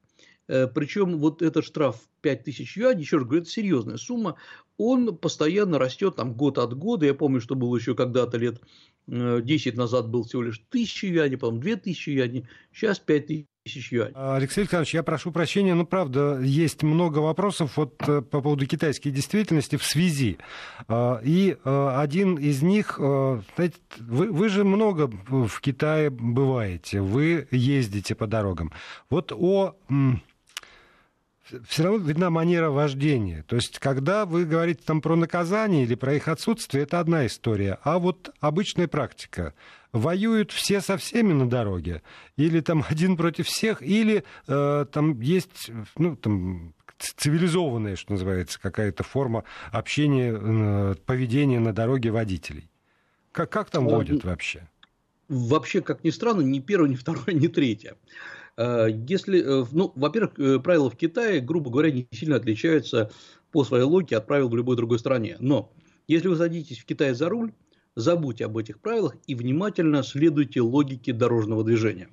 Э, 0.48 0.68
Причем 0.68 1.18
вот 1.18 1.42
этот 1.42 1.66
штраф 1.66 2.08
5000 2.22 2.78
юаней, 2.78 3.02
еще 3.02 3.18
раз 3.18 3.26
говорю, 3.26 3.42
это 3.42 3.52
серьезная 3.52 3.98
сумма, 3.98 4.36
он 4.78 5.18
постоянно 5.18 5.80
растет 5.80 6.16
там 6.18 6.34
год 6.34 6.58
от 6.58 6.76
года. 6.76 7.06
Я 7.06 7.14
помню, 7.14 7.42
что 7.42 7.56
было 7.56 7.76
еще 7.76 7.96
когда-то 7.96 8.38
лет 8.38 8.62
10 9.08 9.74
э, 9.74 9.78
назад 9.78 10.10
был 10.10 10.24
всего 10.24 10.42
лишь 10.42 10.62
1000 10.70 11.08
юаней, 11.08 11.38
потом 11.38 11.60
2000 11.60 12.10
юаней, 12.10 12.48
сейчас 12.74 13.00
5000 13.00 13.46
тысяч 13.64 13.92
юаней. 13.92 14.14
Алексей 14.16 14.62
Александрович, 14.62 14.94
я 14.94 15.04
прошу 15.04 15.32
прощения, 15.32 15.74
но 15.74 15.86
правда, 15.86 16.40
есть 16.40 16.84
много 16.84 17.20
вопросов 17.20 17.78
вот, 17.78 17.96
э, 18.08 18.22
по 18.22 18.42
поводу 18.42 18.66
китайской 18.68 19.10
действительности 19.10 19.76
в 19.76 19.84
связи. 19.84 20.38
А, 20.88 21.20
и 21.24 21.58
э, 21.64 21.96
один 21.98 22.36
из 22.36 22.62
них, 22.62 22.96
знаете, 22.98 23.78
вы, 24.00 24.32
вы 24.32 24.50
же 24.50 24.64
много 24.64 25.10
в 25.28 25.60
Китае 25.62 26.10
бываете, 26.10 27.02
вы 27.02 27.48
ездите 27.52 28.16
по 28.16 28.28
дорогам. 28.28 28.72
Вот 29.10 29.32
о 29.32 29.76
все 31.68 31.84
равно 31.84 32.00
видна 32.00 32.30
манера 32.30 32.70
вождения. 32.70 33.44
То 33.48 33.56
есть, 33.56 33.80
когда 33.80 34.26
вы 34.26 34.46
говорите 34.46 34.82
там 34.84 35.02
про 35.02 35.16
наказание 35.16 35.84
или 35.84 35.96
про 35.96 36.16
их 36.16 36.28
отсутствие, 36.28 36.84
это 36.84 37.00
одна 37.00 37.26
история. 37.26 37.80
А 37.84 38.00
вот 38.00 38.34
обычная 38.40 38.88
практика. 38.88 39.54
Воюют 39.92 40.52
все 40.52 40.82
со 40.82 40.98
всеми 40.98 41.32
на 41.32 41.50
дороге, 41.50 42.02
или 42.36 42.60
там 42.60 42.84
один 42.90 43.16
против 43.16 43.48
всех, 43.48 43.82
или 43.82 44.24
э, 44.48 44.86
там 44.92 45.22
есть 45.22 45.72
ну, 45.98 46.18
там, 46.18 46.74
цивилизованная, 46.98 47.96
что 47.96 48.14
называется, 48.14 48.60
какая-то 48.60 49.04
форма 49.04 49.44
общения, 49.72 50.38
э, 50.38 50.96
поведения 51.06 51.60
на 51.60 51.74
дороге 51.74 52.12
водителей. 52.12 52.70
Как, 53.32 53.50
как 53.50 53.70
там 53.70 53.86
водят 53.86 54.24
вообще? 54.24 54.68
Вообще, 55.28 55.82
как 55.82 56.04
ни 56.04 56.10
странно, 56.10 56.42
ни 56.42 56.60
первое, 56.60 56.90
ни 56.90 56.96
второе, 56.96 57.34
ни 57.34 57.48
третье. 57.48 57.96
Э, 58.58 58.88
если, 59.08 59.42
э, 59.42 59.66
ну, 59.72 59.92
во-первых, 59.96 60.40
э, 60.40 60.60
правила 60.60 60.90
в 60.90 60.96
Китае, 60.96 61.42
грубо 61.42 61.70
говоря, 61.70 61.92
не 61.92 62.08
сильно 62.12 62.38
отличаются 62.38 63.12
по 63.52 63.64
своей 63.64 63.84
логике 63.84 64.18
от 64.18 64.28
правил 64.28 64.50
в 64.50 64.56
любой 64.56 64.76
другой 64.76 65.00
стране. 65.00 65.38
Но 65.40 65.72
если 66.08 66.28
вы 66.28 66.36
садитесь 66.36 66.80
в 66.80 66.86
Китае 66.86 67.16
за 67.16 67.30
руль, 67.30 67.54
забудьте 67.96 68.46
об 68.46 68.58
этих 68.58 68.80
правилах 68.80 69.16
и 69.28 69.36
внимательно 69.36 70.04
следуйте 70.04 70.62
логике 70.62 71.14
дорожного 71.14 71.64
движения. 71.64 72.10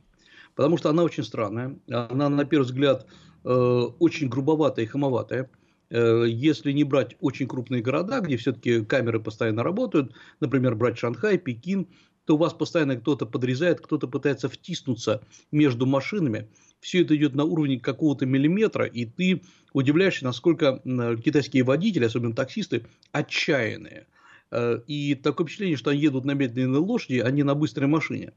Потому 0.55 0.77
что 0.77 0.91
она 0.91 1.03
очень 1.03 1.25
странная. 1.25 1.79
Она, 1.91 2.29
на 2.29 2.45
первый 2.45 2.65
взгляд, 2.65 3.07
очень 3.43 4.29
грубоватая 4.29 4.85
и 4.85 4.89
хамоватая. 4.89 5.51
Если 5.91 6.73
не 6.73 6.85
брать 6.85 7.17
очень 7.21 7.49
крупные 7.49 7.83
города, 7.83 8.21
где 8.21 8.37
все-таки 8.37 8.85
камеры 8.85 9.19
постоянно 9.19 9.63
работают, 9.63 10.13
например, 10.41 10.75
брать 10.75 10.99
Шанхай, 10.99 11.39
Пекин, 11.39 11.89
то 12.25 12.35
у 12.35 12.39
вас 12.39 12.53
постоянно 12.53 12.97
кто-то 12.97 13.27
подрезает, 13.27 13.81
кто-то 13.81 14.07
пытается 14.07 14.49
втиснуться 14.49 15.23
между 15.51 15.87
машинами. 15.87 16.49
Все 16.81 17.03
это 17.03 17.17
идет 17.17 17.35
на 17.35 17.45
уровне 17.45 17.79
какого-то 17.79 18.27
миллиметра, 18.27 18.87
и 18.87 19.05
ты 19.05 19.43
удивляешься, 19.73 20.25
насколько 20.25 20.81
китайские 21.25 21.65
водители, 21.65 22.05
особенно 22.05 22.35
таксисты, 22.35 22.85
отчаянные. 23.13 24.07
Э, 24.51 24.81
и 24.87 25.15
такое 25.15 25.47
впечатление, 25.47 25.77
что 25.77 25.91
они 25.91 26.01
едут 26.01 26.25
на 26.25 26.33
медленной 26.33 26.79
лошади, 26.79 27.19
а 27.19 27.31
не 27.31 27.43
на 27.43 27.55
быстрой 27.55 27.89
машине. 27.89 28.33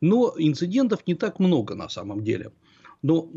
Но 0.00 0.34
инцидентов 0.36 1.06
не 1.06 1.14
так 1.14 1.38
много 1.40 1.74
на 1.74 1.88
самом 1.88 2.22
деле. 2.22 2.52
Но 3.02 3.30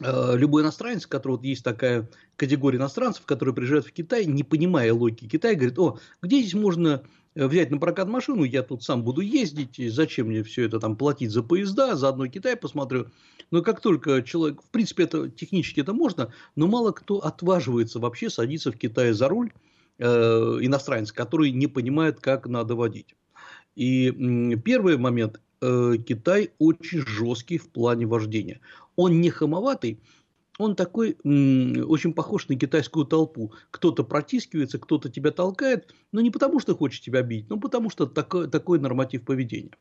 э, 0.00 0.36
любой 0.36 0.62
иностранец, 0.62 1.06
у 1.06 1.08
которого 1.08 1.36
вот 1.36 1.44
есть 1.44 1.64
такая 1.64 2.08
категория 2.36 2.78
иностранцев, 2.78 3.24
которые 3.24 3.54
приезжают 3.54 3.86
в 3.86 3.92
Китай, 3.92 4.26
не 4.26 4.44
понимая 4.44 4.92
логики 4.92 5.28
Китая, 5.28 5.54
говорит, 5.54 5.78
о, 5.78 5.98
где 6.22 6.40
здесь 6.40 6.54
можно 6.54 7.02
взять 7.36 7.70
на 7.70 7.78
прокат 7.78 8.08
машину, 8.08 8.44
я 8.44 8.62
тут 8.62 8.82
сам 8.82 9.04
буду 9.04 9.20
ездить, 9.20 9.80
зачем 9.92 10.28
мне 10.28 10.42
все 10.42 10.64
это 10.64 10.80
там 10.80 10.96
платить 10.96 11.30
за 11.30 11.42
поезда, 11.42 11.94
заодно 11.94 12.26
Китай 12.28 12.56
посмотрю. 12.56 13.06
Но 13.50 13.62
как 13.62 13.80
только 13.80 14.22
человек, 14.22 14.62
в 14.62 14.70
принципе, 14.70 15.04
это 15.04 15.28
технически 15.30 15.80
это 15.80 15.92
можно, 15.92 16.32
но 16.56 16.66
мало 16.66 16.92
кто 16.92 17.18
отваживается 17.18 18.00
вообще 18.00 18.30
садиться 18.30 18.72
в 18.72 18.76
Китае 18.76 19.14
за 19.14 19.28
руль, 19.28 19.52
э, 19.98 20.06
иностранец, 20.06 21.12
который 21.12 21.52
не 21.52 21.66
понимает, 21.66 22.20
как 22.20 22.46
надо 22.46 22.74
водить. 22.74 23.14
И 23.76 24.08
э, 24.08 24.56
первый 24.56 24.96
момент, 24.96 25.40
э, 25.60 25.94
Китай 26.06 26.50
очень 26.58 27.06
жесткий 27.06 27.58
в 27.58 27.68
плане 27.68 28.06
вождения. 28.06 28.60
Он 28.96 29.20
не 29.20 29.30
хамоватый, 29.30 30.00
он 30.58 30.76
такой 30.76 31.16
очень 31.24 32.12
похож 32.14 32.48
на 32.48 32.56
китайскую 32.56 33.06
толпу. 33.06 33.52
Кто-то 33.70 34.04
протискивается, 34.04 34.78
кто-то 34.78 35.10
тебя 35.10 35.30
толкает, 35.30 35.94
но 36.12 36.20
не 36.20 36.30
потому, 36.30 36.60
что 36.60 36.76
хочет 36.76 37.02
тебя 37.02 37.22
бить, 37.22 37.48
но 37.48 37.58
потому, 37.58 37.90
что 37.90 38.06
такой, 38.06 38.48
такой 38.48 38.78
норматив 38.78 39.24
поведения. 39.24 39.72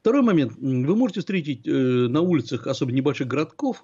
Второй 0.00 0.22
момент. 0.22 0.52
Вы 0.56 0.94
можете 0.94 1.20
встретить 1.20 1.66
э, 1.66 1.70
на 1.70 2.20
улицах, 2.20 2.68
особенно 2.68 2.96
небольших 2.96 3.26
городков, 3.26 3.82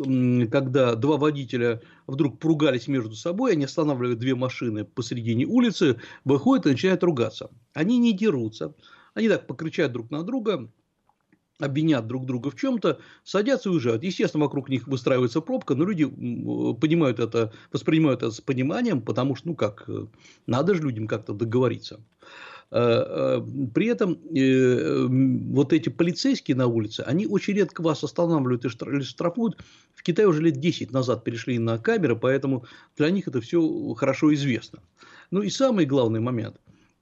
когда 0.51 0.94
два 0.94 1.16
водителя 1.16 1.83
вдруг 2.07 2.38
поругались 2.38 2.87
между 2.87 3.14
собой, 3.16 3.53
они 3.53 3.64
останавливают 3.64 4.20
две 4.20 4.37
машины 4.37 4.85
посередине 4.85 5.44
улицы, 5.44 6.01
выходят 6.25 6.66
и 6.66 6.70
начинают 6.70 7.03
ругаться. 7.03 7.51
Они 7.75 7.99
не 7.99 8.12
дерутся, 8.12 8.75
они 9.14 9.29
так 9.29 9.49
покричают 9.49 9.92
друг 9.92 10.12
на 10.12 10.23
друга, 10.23 10.70
обвинят 11.64 12.07
друг 12.07 12.27
друга 12.27 12.50
в 12.50 12.57
чем-то, 12.57 12.98
садятся 13.24 13.68
и 13.68 13.72
уезжают. 13.72 14.03
Естественно, 14.03 14.44
вокруг 14.44 14.68
них 14.68 14.87
выстраивается 14.87 15.40
пробка, 15.40 15.74
но 15.74 15.85
люди 15.85 16.05
понимают 16.05 17.18
это, 17.18 17.53
воспринимают 17.72 18.22
это 18.22 18.31
с 18.31 18.40
пониманием, 18.40 19.00
потому 19.03 19.37
что, 19.37 19.48
ну 19.48 19.55
как, 19.55 19.85
э, 19.88 20.07
надо 20.46 20.74
же 20.74 20.83
людям 20.83 21.07
как-то 21.07 21.33
договориться. 21.33 22.00
Э, 22.70 23.40
э, 23.40 23.42
при 23.74 23.87
этом 23.87 24.18
вот 25.55 25.72
эти 25.72 25.88
полицейские 25.88 26.57
на 26.57 26.66
улице, 26.66 27.00
они 27.07 27.27
очень 27.27 27.55
редко 27.55 27.83
вас 27.83 28.05
останавливают 28.05 28.64
и 28.64 29.03
штрафуют. 29.03 29.59
В 29.94 30.03
Китае 30.03 30.29
уже 30.29 30.42
лет 30.42 30.59
10 30.59 30.92
назад 30.92 31.24
перешли 31.24 31.59
на 31.59 31.79
камеры, 31.79 32.16
поэтому 32.16 32.64
для 32.96 33.11
них 33.11 33.29
это 33.29 33.40
все 33.40 33.94
хорошо 33.94 34.33
известно. 34.35 34.81
Ну 35.31 35.42
и 35.42 35.50
самый 35.50 35.87
главный 35.87 36.20
момент. 36.20 36.57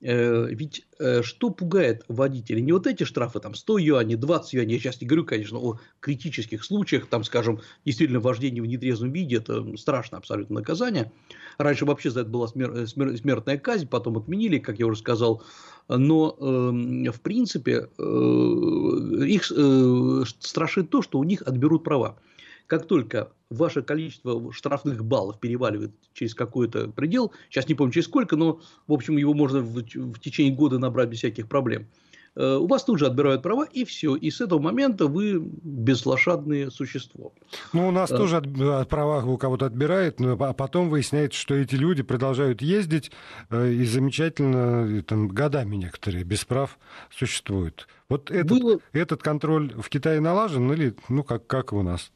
Э, 0.04 0.48
ведь 0.50 0.84
э, 0.98 1.22
что 1.22 1.50
пугает 1.50 2.04
водителей? 2.08 2.60
Не 2.60 2.72
вот 2.72 2.88
эти 2.88 3.04
штрафы, 3.04 3.38
там 3.38 3.54
100 3.54 3.78
юаней, 3.78 4.16
20 4.16 4.54
юаней, 4.54 4.74
я 4.74 4.80
сейчас 4.80 5.00
не 5.00 5.06
говорю, 5.06 5.24
конечно, 5.24 5.58
о 5.58 5.78
критических 6.00 6.64
случаях, 6.64 7.06
там, 7.06 7.22
скажем, 7.22 7.60
действительно 7.84 8.18
вождение 8.18 8.62
в 8.62 8.66
нетрезвом 8.66 9.12
виде, 9.12 9.36
это 9.36 9.76
страшное 9.76 10.18
абсолютно 10.18 10.56
наказание. 10.56 11.12
Раньше 11.56 11.84
вообще 11.84 12.10
за 12.10 12.22
это 12.22 12.30
была 12.30 12.46
смер- 12.46 12.86
смер- 12.86 13.16
смертная 13.16 13.58
казнь, 13.58 13.86
потом 13.86 14.18
отменили, 14.18 14.58
как 14.58 14.80
я 14.80 14.86
уже 14.86 14.98
сказал, 14.98 15.44
но 15.86 16.36
э, 16.36 17.10
в 17.10 17.20
принципе 17.20 17.88
э, 17.96 18.02
их 18.02 19.52
э, 19.54 20.24
страшит 20.40 20.90
то, 20.90 21.02
что 21.02 21.20
у 21.20 21.24
них 21.24 21.42
отберут 21.42 21.84
права. 21.84 22.18
Как 22.66 22.86
только 22.86 23.30
ваше 23.52 23.82
количество 23.82 24.52
штрафных 24.52 25.04
баллов 25.04 25.38
переваливает 25.38 25.92
через 26.12 26.34
какой-то 26.34 26.88
предел, 26.88 27.32
сейчас 27.50 27.68
не 27.68 27.74
помню 27.74 27.92
через 27.92 28.06
сколько, 28.06 28.36
но, 28.36 28.60
в 28.86 28.92
общем, 28.92 29.16
его 29.16 29.34
можно 29.34 29.60
в, 29.60 29.74
в 29.74 30.18
течение 30.18 30.54
года 30.54 30.78
набрать 30.78 31.08
без 31.08 31.18
всяких 31.18 31.48
проблем, 31.48 31.86
э, 32.34 32.56
у 32.56 32.66
вас 32.66 32.84
тут 32.84 32.98
же 32.98 33.06
отбирают 33.06 33.42
права, 33.42 33.64
и 33.64 33.84
все. 33.84 34.16
И 34.16 34.30
с 34.30 34.40
этого 34.40 34.58
момента 34.58 35.06
вы 35.06 35.38
безлошадное 35.38 36.70
существо. 36.70 37.32
Ну, 37.72 37.88
у 37.88 37.90
нас 37.90 38.10
а... 38.10 38.16
тоже 38.16 38.38
от, 38.38 38.46
от 38.46 38.88
права 38.88 39.24
у 39.24 39.36
кого-то 39.36 39.66
отбирает, 39.66 40.20
но, 40.20 40.32
а 40.32 40.52
потом 40.52 40.88
выясняется, 40.88 41.38
что 41.38 41.54
эти 41.54 41.74
люди 41.74 42.02
продолжают 42.02 42.62
ездить, 42.62 43.10
э, 43.50 43.72
и 43.72 43.84
замечательно, 43.84 45.02
там, 45.02 45.28
годами 45.28 45.76
некоторые 45.76 46.24
без 46.24 46.44
прав 46.44 46.78
существуют. 47.10 47.86
Вот 48.08 48.30
этот, 48.30 48.60
Было... 48.60 48.78
этот 48.92 49.22
контроль 49.22 49.72
в 49.74 49.88
Китае 49.88 50.20
налажен 50.20 50.70
или, 50.72 50.94
ну, 51.08 51.24
как, 51.24 51.46
как 51.46 51.72
у 51.72 51.82
нас? 51.82 52.12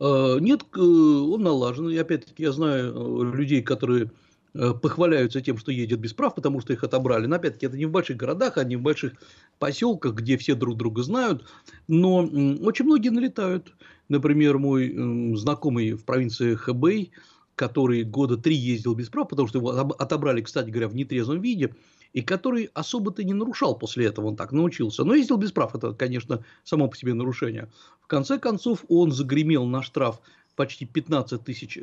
Э, 0.00 0.38
нет, 0.40 0.62
он 0.76 1.42
налажен. 1.42 1.88
И 1.88 1.96
опять-таки 1.96 2.42
я 2.42 2.52
знаю 2.52 2.92
э, 2.94 3.36
людей, 3.36 3.62
которые 3.62 4.10
э, 4.54 4.72
похваляются 4.72 5.40
тем, 5.40 5.58
что 5.58 5.72
едет 5.72 6.00
без 6.00 6.12
прав, 6.12 6.34
потому 6.34 6.60
что 6.60 6.72
их 6.72 6.84
отобрали. 6.84 7.26
Но 7.26 7.36
опять-таки 7.36 7.66
это 7.66 7.76
не 7.76 7.86
в 7.86 7.90
больших 7.90 8.16
городах, 8.16 8.58
а 8.58 8.64
не 8.64 8.76
в 8.76 8.82
больших 8.82 9.14
поселках, 9.58 10.14
где 10.14 10.36
все 10.36 10.54
друг 10.54 10.76
друга 10.76 11.02
знают. 11.02 11.44
Но 11.88 12.18
очень 12.18 12.84
многие 12.84 13.10
налетают. 13.10 13.72
Например, 14.08 14.58
мой 14.58 15.34
знакомый 15.36 15.92
в 15.92 16.04
провинции 16.04 16.54
Хэбэй, 16.54 17.10
который 17.56 18.04
года 18.04 18.36
три 18.36 18.54
ездил 18.54 18.94
без 18.94 19.08
прав, 19.08 19.28
потому 19.28 19.48
что 19.48 19.58
его 19.58 19.70
отобрали, 19.70 20.42
кстати 20.42 20.70
говоря, 20.70 20.88
в 20.88 20.94
нетрезвом 20.94 21.40
виде 21.40 21.74
и 22.16 22.22
который 22.22 22.70
особо-то 22.72 23.22
не 23.24 23.34
нарушал 23.34 23.76
после 23.78 24.06
этого, 24.06 24.28
он 24.28 24.36
так 24.36 24.50
научился. 24.50 25.04
Но 25.04 25.14
ездил 25.14 25.36
без 25.36 25.52
прав, 25.52 25.74
это, 25.74 25.92
конечно, 25.92 26.42
само 26.64 26.88
по 26.88 26.96
себе 26.96 27.12
нарушение. 27.12 27.68
В 28.00 28.06
конце 28.06 28.38
концов, 28.38 28.86
он 28.88 29.12
загремел 29.12 29.66
на 29.66 29.82
штраф 29.82 30.22
почти 30.54 30.86
15 30.86 31.44
тысяч 31.44 31.76
э, 31.76 31.80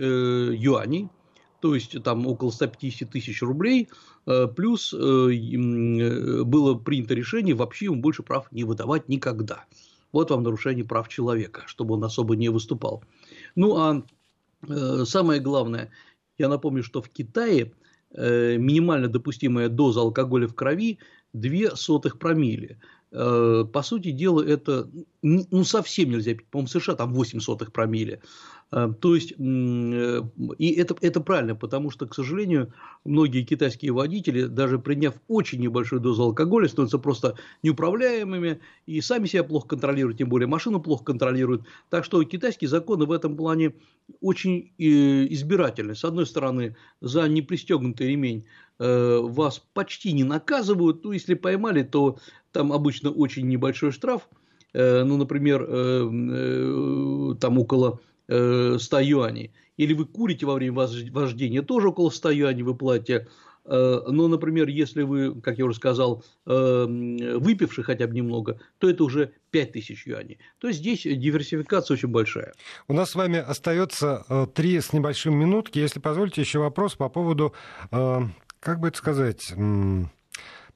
юаней, 0.57 1.09
то 1.59 1.75
есть 1.75 2.01
там 2.01 2.25
около 2.25 2.49
150 2.49 3.11
тысяч 3.11 3.43
рублей, 3.43 3.89
э, 4.25 4.47
плюс 4.47 4.91
э, 4.91 4.97
э, 4.97 6.43
было 6.43 6.73
принято 6.79 7.13
решение 7.13 7.53
вообще 7.53 7.85
ему 7.85 8.01
больше 8.01 8.23
прав 8.23 8.51
не 8.51 8.63
выдавать 8.63 9.07
никогда. 9.09 9.65
Вот 10.11 10.31
вам 10.31 10.41
нарушение 10.41 10.83
прав 10.83 11.09
человека, 11.09 11.61
чтобы 11.67 11.93
он 11.93 12.03
особо 12.03 12.35
не 12.35 12.49
выступал. 12.49 13.03
Ну 13.53 13.77
а 13.77 14.03
самое 15.05 15.39
главное, 15.39 15.91
я 16.39 16.49
напомню, 16.49 16.81
что 16.81 17.03
в 17.03 17.09
Китае 17.09 17.71
минимально 18.17 19.07
допустимая 19.07 19.69
доза 19.69 20.01
алкоголя 20.01 20.47
в 20.47 20.55
крови 20.55 20.99
2 21.33 21.75
сотых 21.75 22.19
промилле. 22.19 22.79
Э, 23.15 23.63
по 23.71 23.83
сути 23.83 24.09
дела, 24.09 24.41
это 24.41 24.89
ну, 25.21 25.63
совсем 25.63 26.09
нельзя 26.09 26.33
пить. 26.33 26.47
По-моему, 26.47 26.67
в 26.67 26.71
США 26.71 26.95
там 26.95 27.13
8 27.13 27.39
сотых 27.41 27.71
промилле. 27.71 28.21
Э, 28.71 28.91
то 28.99 29.13
есть, 29.13 29.33
и 29.37 30.71
это, 30.71 30.95
это 30.99 31.21
правильно, 31.21 31.53
потому 31.53 31.91
что, 31.91 32.07
к 32.07 32.15
сожалению, 32.15 32.73
многие 33.05 33.43
китайские 33.43 33.91
водители, 33.91 34.45
даже 34.45 34.79
приняв 34.79 35.13
очень 35.27 35.59
небольшую 35.59 36.01
дозу 36.01 36.23
алкоголя, 36.23 36.67
становятся 36.67 36.97
просто 36.97 37.35
неуправляемыми 37.61 38.61
и 38.87 38.99
сами 38.99 39.27
себя 39.27 39.43
плохо 39.43 39.67
контролируют, 39.67 40.17
тем 40.17 40.29
более 40.29 40.47
машину 40.47 40.81
плохо 40.81 41.03
контролируют. 41.03 41.67
Так 41.91 42.05
что 42.05 42.23
китайские 42.23 42.67
законы 42.67 43.05
в 43.05 43.11
этом 43.11 43.37
плане 43.37 43.75
очень 44.21 44.71
избирательны. 44.79 45.93
С 45.93 46.03
одной 46.03 46.25
стороны, 46.25 46.75
за 46.99 47.27
непристегнутый 47.29 48.07
ремень 48.07 48.45
вас 48.79 49.63
почти 49.73 50.11
не 50.13 50.23
наказывают, 50.23 51.03
ну, 51.05 51.11
если 51.11 51.35
поймали, 51.35 51.83
то 51.83 52.17
там 52.53 52.71
обычно 52.71 53.09
очень 53.09 53.47
небольшой 53.47 53.91
штраф, 53.91 54.29
э, 54.73 55.03
ну, 55.03 55.17
например, 55.17 55.65
э, 55.67 56.09
э, 56.09 57.35
там 57.41 57.59
около 57.59 57.99
100 58.27 58.99
юаней. 58.99 59.51
Или 59.75 59.93
вы 59.93 60.05
курите 60.05 60.45
во 60.45 60.53
время 60.53 60.87
вождения, 61.11 61.61
тоже 61.61 61.89
около 61.89 62.09
100 62.09 62.31
юаней 62.31 62.63
вы 62.63 62.73
платите. 62.73 63.27
Но, 63.65 64.27
например, 64.27 64.67
если 64.67 65.03
вы, 65.03 65.39
как 65.41 65.57
я 65.57 65.65
уже 65.65 65.75
сказал, 65.75 66.23
выпивший 66.45 67.83
хотя 67.83 68.07
бы 68.07 68.13
немного, 68.13 68.59
то 68.77 68.89
это 68.89 69.03
уже 69.03 69.33
5000 69.51 70.07
юаней. 70.07 70.39
То 70.59 70.67
есть 70.67 70.79
здесь 70.79 71.03
диверсификация 71.03 71.95
очень 71.95 72.09
большая. 72.09 72.53
У 72.87 72.93
нас 72.93 73.11
с 73.11 73.15
вами 73.15 73.39
остается 73.39 74.25
три 74.53 74.79
с 74.79 74.93
небольшим 74.93 75.35
минутки. 75.35 75.79
Если 75.79 75.99
позволите, 75.99 76.41
еще 76.41 76.59
вопрос 76.59 76.95
по 76.95 77.09
поводу, 77.09 77.53
как 77.89 78.79
бы 78.79 78.87
это 78.89 78.97
сказать, 78.97 79.53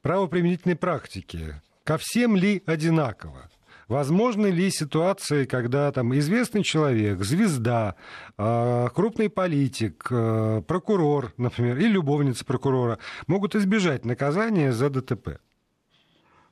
правоприменительной 0.02 0.76
практики 0.76 1.56
ко 1.88 1.98
всем 1.98 2.36
ли 2.36 2.62
одинаково? 2.66 3.50
Возможны 3.88 4.48
ли 4.48 4.70
ситуации, 4.70 5.46
когда 5.46 5.90
там 5.94 6.14
известный 6.18 6.62
человек, 6.62 7.24
звезда, 7.24 7.96
а, 8.38 8.90
крупный 8.90 9.30
политик, 9.30 10.06
а, 10.12 10.62
прокурор, 10.64 11.32
например, 11.38 11.78
и 11.78 11.88
любовница 11.88 12.44
прокурора 12.44 13.00
могут 13.28 13.56
избежать 13.56 14.04
наказания 14.04 14.74
за 14.74 14.90
ДТП? 14.90 15.40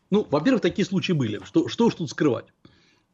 Ну, 0.09 0.25
во-первых, 0.31 0.61
такие 0.61 0.85
случаи 0.85 1.11
были. 1.11 1.41
Что, 1.43 1.67
что 1.67 1.87
уж 1.87 1.95
тут 1.95 2.09
скрывать? 2.09 2.45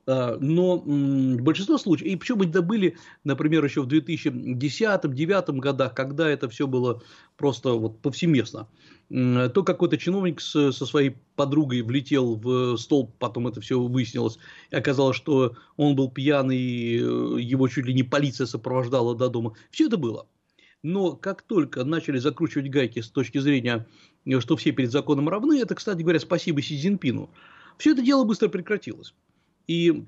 А, 0.08 0.38
но 0.39 0.78
большинство 0.86 1.78
случаев, 1.78 2.12
и 2.12 2.16
причем 2.16 2.41
это 2.41 2.62
были, 2.62 2.97
например, 3.24 3.64
еще 3.64 3.82
в 3.82 3.88
2010-2009 3.88 5.58
годах, 5.60 5.93
когда 5.93 6.30
это 6.30 6.49
все 6.49 6.68
было 6.68 7.02
просто 7.38 7.74
вот 7.74 7.99
повсеместно, 7.99 8.68
то 9.10 9.64
какой-то 9.64 9.97
чиновник 9.97 10.39
со 10.39 10.72
своей 10.72 11.18
подругой 11.36 11.82
влетел 11.82 12.36
в 12.36 12.78
столб, 12.78 13.14
потом 13.20 13.47
это 13.47 13.60
все 13.62 13.80
выяснилось, 13.80 14.39
и 14.72 14.76
оказалось, 14.76 15.18
что 15.18 15.56
он 15.76 15.95
был 15.95 16.10
пьяный, 16.10 16.95
э, 16.97 17.41
его 17.41 17.68
чуть 17.68 17.86
ли 17.86 17.93
не 17.93 18.04
полиция 18.04 18.47
сопровождала 18.47 19.16
до 19.16 19.30
дома. 19.30 19.54
Все 19.70 19.88
это 19.88 19.97
было. 19.97 20.28
Но 20.84 21.12
как 21.12 21.41
только 21.41 21.84
начали 21.84 22.18
закручивать 22.18 22.70
гайки 22.70 23.02
с 23.02 23.10
точки 23.10 23.38
зрения, 23.39 23.86
э, 24.26 24.39
что 24.39 24.56
все 24.56 24.72
перед 24.72 24.91
законом 24.91 25.28
равны, 25.28 25.60
это, 25.60 25.76
кстати 25.76 26.02
говоря, 26.02 26.20
спасибо 26.20 26.62
Си 26.62 26.80
Цзиньпину, 26.80 27.30
все 27.78 27.91
это 27.91 28.02
дело 28.02 28.24
быстро 28.24 28.47
прекратилось. 28.47 29.14
И 29.68 30.05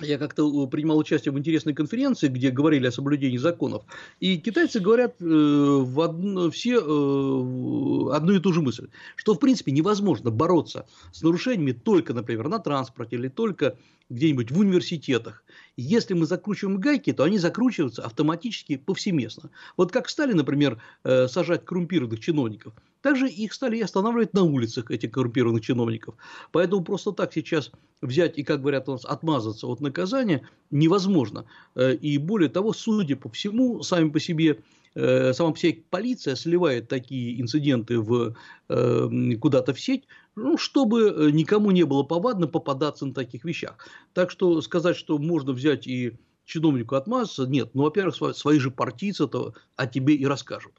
я 0.00 0.18
как-то 0.18 0.64
э, 0.64 0.66
принимал 0.68 0.98
участие 0.98 1.32
в 1.32 1.38
интересной 1.38 1.74
конференции, 1.74 2.28
где 2.28 2.50
говорили 2.50 2.86
о 2.86 2.92
соблюдении 2.92 3.36
законов. 3.36 3.84
И 4.18 4.38
китайцы 4.38 4.80
говорят 4.80 5.16
э, 5.20 5.24
в 5.24 6.00
одно, 6.00 6.50
все 6.50 6.76
э, 6.76 8.14
одну 8.14 8.32
и 8.32 8.40
ту 8.40 8.52
же 8.52 8.62
мысль, 8.62 8.88
что 9.16 9.34
в 9.34 9.38
принципе 9.38 9.72
невозможно 9.72 10.30
бороться 10.30 10.86
с 11.12 11.22
нарушениями 11.22 11.72
только, 11.72 12.14
например, 12.14 12.48
на 12.48 12.58
транспорте 12.58 13.16
или 13.16 13.28
только 13.28 13.76
где-нибудь 14.08 14.50
в 14.50 14.58
университетах. 14.58 15.44
Если 15.76 16.14
мы 16.14 16.26
закручиваем 16.26 16.80
гайки, 16.80 17.12
то 17.12 17.24
они 17.24 17.38
закручиваются 17.38 18.02
автоматически 18.02 18.76
повсеместно. 18.76 19.50
Вот 19.76 19.92
как 19.92 20.08
стали, 20.08 20.32
например, 20.32 20.82
э, 21.04 21.28
сажать 21.28 21.64
коррумпированных 21.64 22.20
чиновников, 22.20 22.74
также 23.02 23.28
их 23.28 23.52
стали 23.52 23.80
останавливать 23.80 24.34
на 24.34 24.42
улицах, 24.42 24.90
этих 24.90 25.10
коррумпированных 25.10 25.62
чиновников. 25.62 26.14
Поэтому 26.52 26.82
просто 26.82 27.12
так 27.12 27.32
сейчас 27.32 27.70
взять 28.02 28.38
и, 28.38 28.42
как 28.42 28.60
говорят 28.60 28.88
у 28.88 28.92
нас, 28.92 29.04
отмазаться 29.04 29.66
от 29.66 29.80
наказания 29.80 30.48
невозможно. 30.70 31.44
Э, 31.74 31.94
и 31.94 32.18
более 32.18 32.48
того, 32.48 32.72
судя 32.72 33.16
по 33.16 33.28
всему, 33.28 33.82
сами 33.82 34.10
по 34.10 34.20
себе 34.20 34.58
Э, 34.94 35.32
сама 35.32 35.52
по 35.52 35.58
себе 35.58 35.84
полиция 35.88 36.34
сливает 36.34 36.88
такие 36.88 37.40
инциденты 37.40 38.00
в, 38.00 38.34
э, 38.68 39.34
куда-то 39.40 39.72
в 39.72 39.80
сеть, 39.80 40.04
ну, 40.34 40.58
чтобы 40.58 41.30
никому 41.32 41.70
не 41.70 41.84
было 41.84 42.02
повадно 42.02 42.48
попадаться 42.48 43.06
на 43.06 43.14
таких 43.14 43.44
вещах. 43.44 43.76
Так 44.14 44.30
что 44.30 44.60
сказать, 44.62 44.96
что 44.96 45.18
можно 45.18 45.52
взять 45.52 45.86
и 45.86 46.18
чиновнику 46.44 46.96
отмазаться, 46.96 47.46
нет. 47.46 47.70
Ну, 47.74 47.84
во-первых, 47.84 48.16
свои 48.36 48.58
же 48.58 48.70
партийцы-то 48.70 49.54
о 49.76 49.86
тебе 49.86 50.14
и 50.14 50.26
расскажут. 50.26 50.72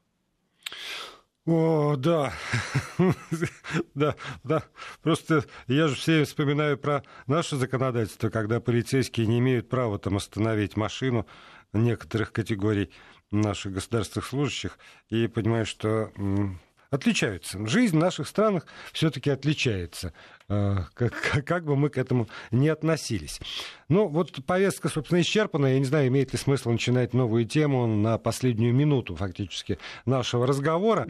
О, 1.47 1.95
да, 1.95 2.33
да, 3.95 4.15
да. 4.43 4.63
Просто 5.01 5.43
я 5.67 5.87
же 5.87 5.95
все 5.95 6.23
вспоминаю 6.23 6.77
про 6.77 7.03
наше 7.25 7.55
законодательство, 7.55 8.29
когда 8.29 8.59
полицейские 8.59 9.25
не 9.25 9.39
имеют 9.39 9.67
права 9.67 9.97
там 9.97 10.17
остановить 10.17 10.77
машину 10.77 11.25
некоторых 11.73 12.31
категорий 12.31 12.91
наших 13.31 13.73
государственных 13.73 14.27
служащих 14.27 14.77
и 15.09 15.27
понимаю, 15.27 15.65
что 15.65 16.11
отличаются. 16.91 17.65
Жизнь 17.65 17.95
в 17.95 17.99
наших 17.99 18.27
странах 18.27 18.67
все-таки 18.91 19.29
отличается, 19.29 20.13
э, 20.49 20.77
как, 21.45 21.65
бы 21.65 21.75
мы 21.75 21.89
к 21.89 21.97
этому 21.97 22.27
не 22.51 22.69
относились. 22.69 23.39
Ну, 23.87 24.07
вот 24.07 24.45
повестка, 24.45 24.89
собственно, 24.89 25.21
исчерпана. 25.21 25.67
Я 25.67 25.79
не 25.79 25.85
знаю, 25.85 26.09
имеет 26.09 26.33
ли 26.33 26.37
смысл 26.37 26.69
начинать 26.69 27.13
новую 27.13 27.45
тему 27.45 27.87
на 27.87 28.17
последнюю 28.17 28.75
минуту, 28.75 29.15
фактически, 29.15 29.79
нашего 30.05 30.45
разговора. 30.45 31.07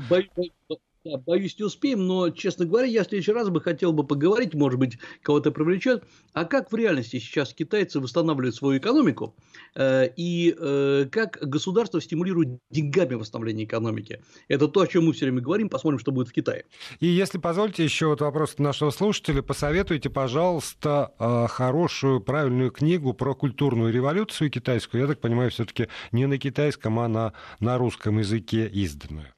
Да, 1.04 1.18
боюсь, 1.18 1.58
не 1.58 1.66
успеем, 1.66 2.06
но, 2.06 2.30
честно 2.30 2.66
говоря, 2.66 2.86
я 2.86 3.04
в 3.04 3.08
следующий 3.08 3.32
раз 3.32 3.50
бы 3.50 3.60
хотел 3.60 3.92
бы 3.92 4.06
поговорить, 4.06 4.54
может 4.54 4.80
быть, 4.80 5.00
кого-то 5.24 5.50
привлечет, 5.50 6.04
а 6.34 6.46
как 6.46 6.72
в 6.72 6.76
реальности 6.76 7.18
сейчас 7.18 7.56
китайцы 7.56 8.00
восстанавливают 8.00 8.54
свою 8.54 8.78
экономику 8.78 9.36
э, 9.74 10.10
и 10.16 10.56
э, 10.56 11.08
как 11.12 11.40
государство 11.42 12.00
стимулирует 12.00 12.60
деньгами 12.70 13.16
восстановление 13.16 13.66
экономики. 13.66 14.22
Это 14.48 14.68
то, 14.68 14.82
о 14.82 14.88
чем 14.88 15.08
мы 15.08 15.14
все 15.14 15.26
время 15.26 15.42
говорим, 15.42 15.70
посмотрим, 15.70 15.98
что 15.98 16.12
будет 16.12 16.28
в 16.28 16.34
Китае. 16.34 16.66
И 17.00 17.08
если 17.08 17.40
позволите, 17.40 17.84
еще 17.84 18.06
вот 18.06 18.22
вопрос 18.22 18.60
нашего 18.60 18.92
слушателя, 18.92 19.42
посоветуйте, 19.42 20.12
пожалуйста, 20.12 21.14
э, 21.18 21.48
хорошую, 21.48 22.22
правильную 22.22 22.70
книгу 22.70 23.16
про 23.16 23.34
культурную 23.34 23.92
революцию 23.92 24.52
китайскую, 24.52 25.02
я 25.02 25.08
так 25.08 25.20
понимаю, 25.20 25.50
все-таки 25.50 25.88
не 26.12 26.28
на 26.28 26.38
китайском, 26.38 27.00
а 27.00 27.08
на, 27.08 27.34
на 27.60 27.80
русском 27.80 28.20
языке 28.20 28.68
изданную. 28.68 29.34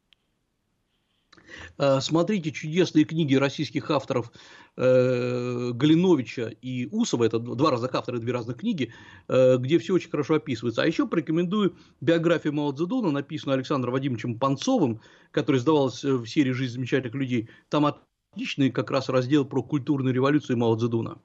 Э, 1.78 2.00
смотрите 2.02 2.52
чудесные 2.52 3.06
книги 3.06 3.36
российских 3.36 3.90
авторов 3.92 4.32
э, 4.78 5.72
Галиновича 5.74 6.52
и 6.62 6.88
Усова, 6.92 7.24
это 7.26 7.40
два 7.40 7.72
разных 7.72 7.94
автора, 7.96 8.18
две 8.18 8.32
разных 8.32 8.58
книги, 8.58 8.94
э, 9.28 9.58
где 9.58 9.80
все 9.80 9.94
очень 9.94 10.10
хорошо 10.10 10.36
описывается. 10.36 10.82
А 10.82 10.88
еще 10.88 11.08
порекомендую 11.08 11.76
биографию 12.02 12.54
Мао 12.54 12.72
Цзэдуна, 12.72 13.12
написанную 13.12 13.56
Александром 13.56 13.94
Вадимовичем 13.94 14.40
Панцовым, 14.40 15.02
который 15.32 15.60
сдавалась 15.60 16.04
в 16.04 16.26
серии 16.26 16.52
«Жизнь 16.52 16.74
замечательных 16.74 17.16
людей». 17.16 17.50
Там 17.70 17.86
отличный 18.34 18.72
как 18.72 18.90
раз 18.92 19.10
раздел 19.10 19.46
про 19.46 19.62
культурную 19.62 20.14
революцию 20.14 20.58
Мао 20.58 20.76
Цзэдуна. 20.76 21.18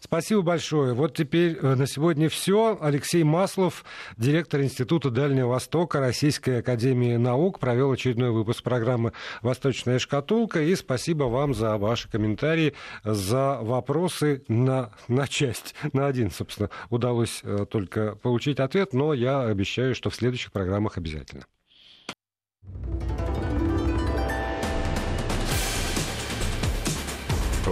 Спасибо 0.00 0.42
большое. 0.42 0.94
Вот 0.94 1.16
теперь 1.16 1.56
э, 1.60 1.74
на 1.74 1.86
сегодня 1.86 2.28
все. 2.28 2.78
Алексей 2.80 3.24
Маслов, 3.24 3.84
директор 4.16 4.60
Института 4.60 5.10
Дальнего 5.10 5.48
Востока 5.48 5.98
Российской 5.98 6.58
Академии 6.58 7.16
Наук, 7.16 7.58
провел 7.58 7.90
очередной 7.90 8.30
выпуск 8.30 8.62
программы 8.62 9.12
«Восточная 9.40 9.98
шкатулка». 9.98 10.62
И 10.62 10.74
спасибо 10.76 11.24
вам 11.24 11.54
за 11.54 11.78
ваши 11.78 12.08
комментарии, 12.08 12.74
за 13.02 13.58
вопросы 13.62 14.44
на, 14.48 14.90
на 15.08 15.26
часть. 15.26 15.74
На 15.92 16.06
один, 16.06 16.30
собственно, 16.30 16.68
удалось 16.90 17.40
э, 17.42 17.66
только 17.68 18.14
получить 18.16 18.60
ответ, 18.60 18.92
но 18.92 19.14
я 19.14 19.42
обещаю, 19.42 19.94
что 19.94 20.10
в 20.10 20.14
следующих 20.14 20.52
программах 20.52 20.98
обязательно. 20.98 21.44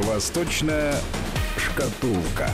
Восточная 0.03 0.95
шкатулка. 1.57 2.51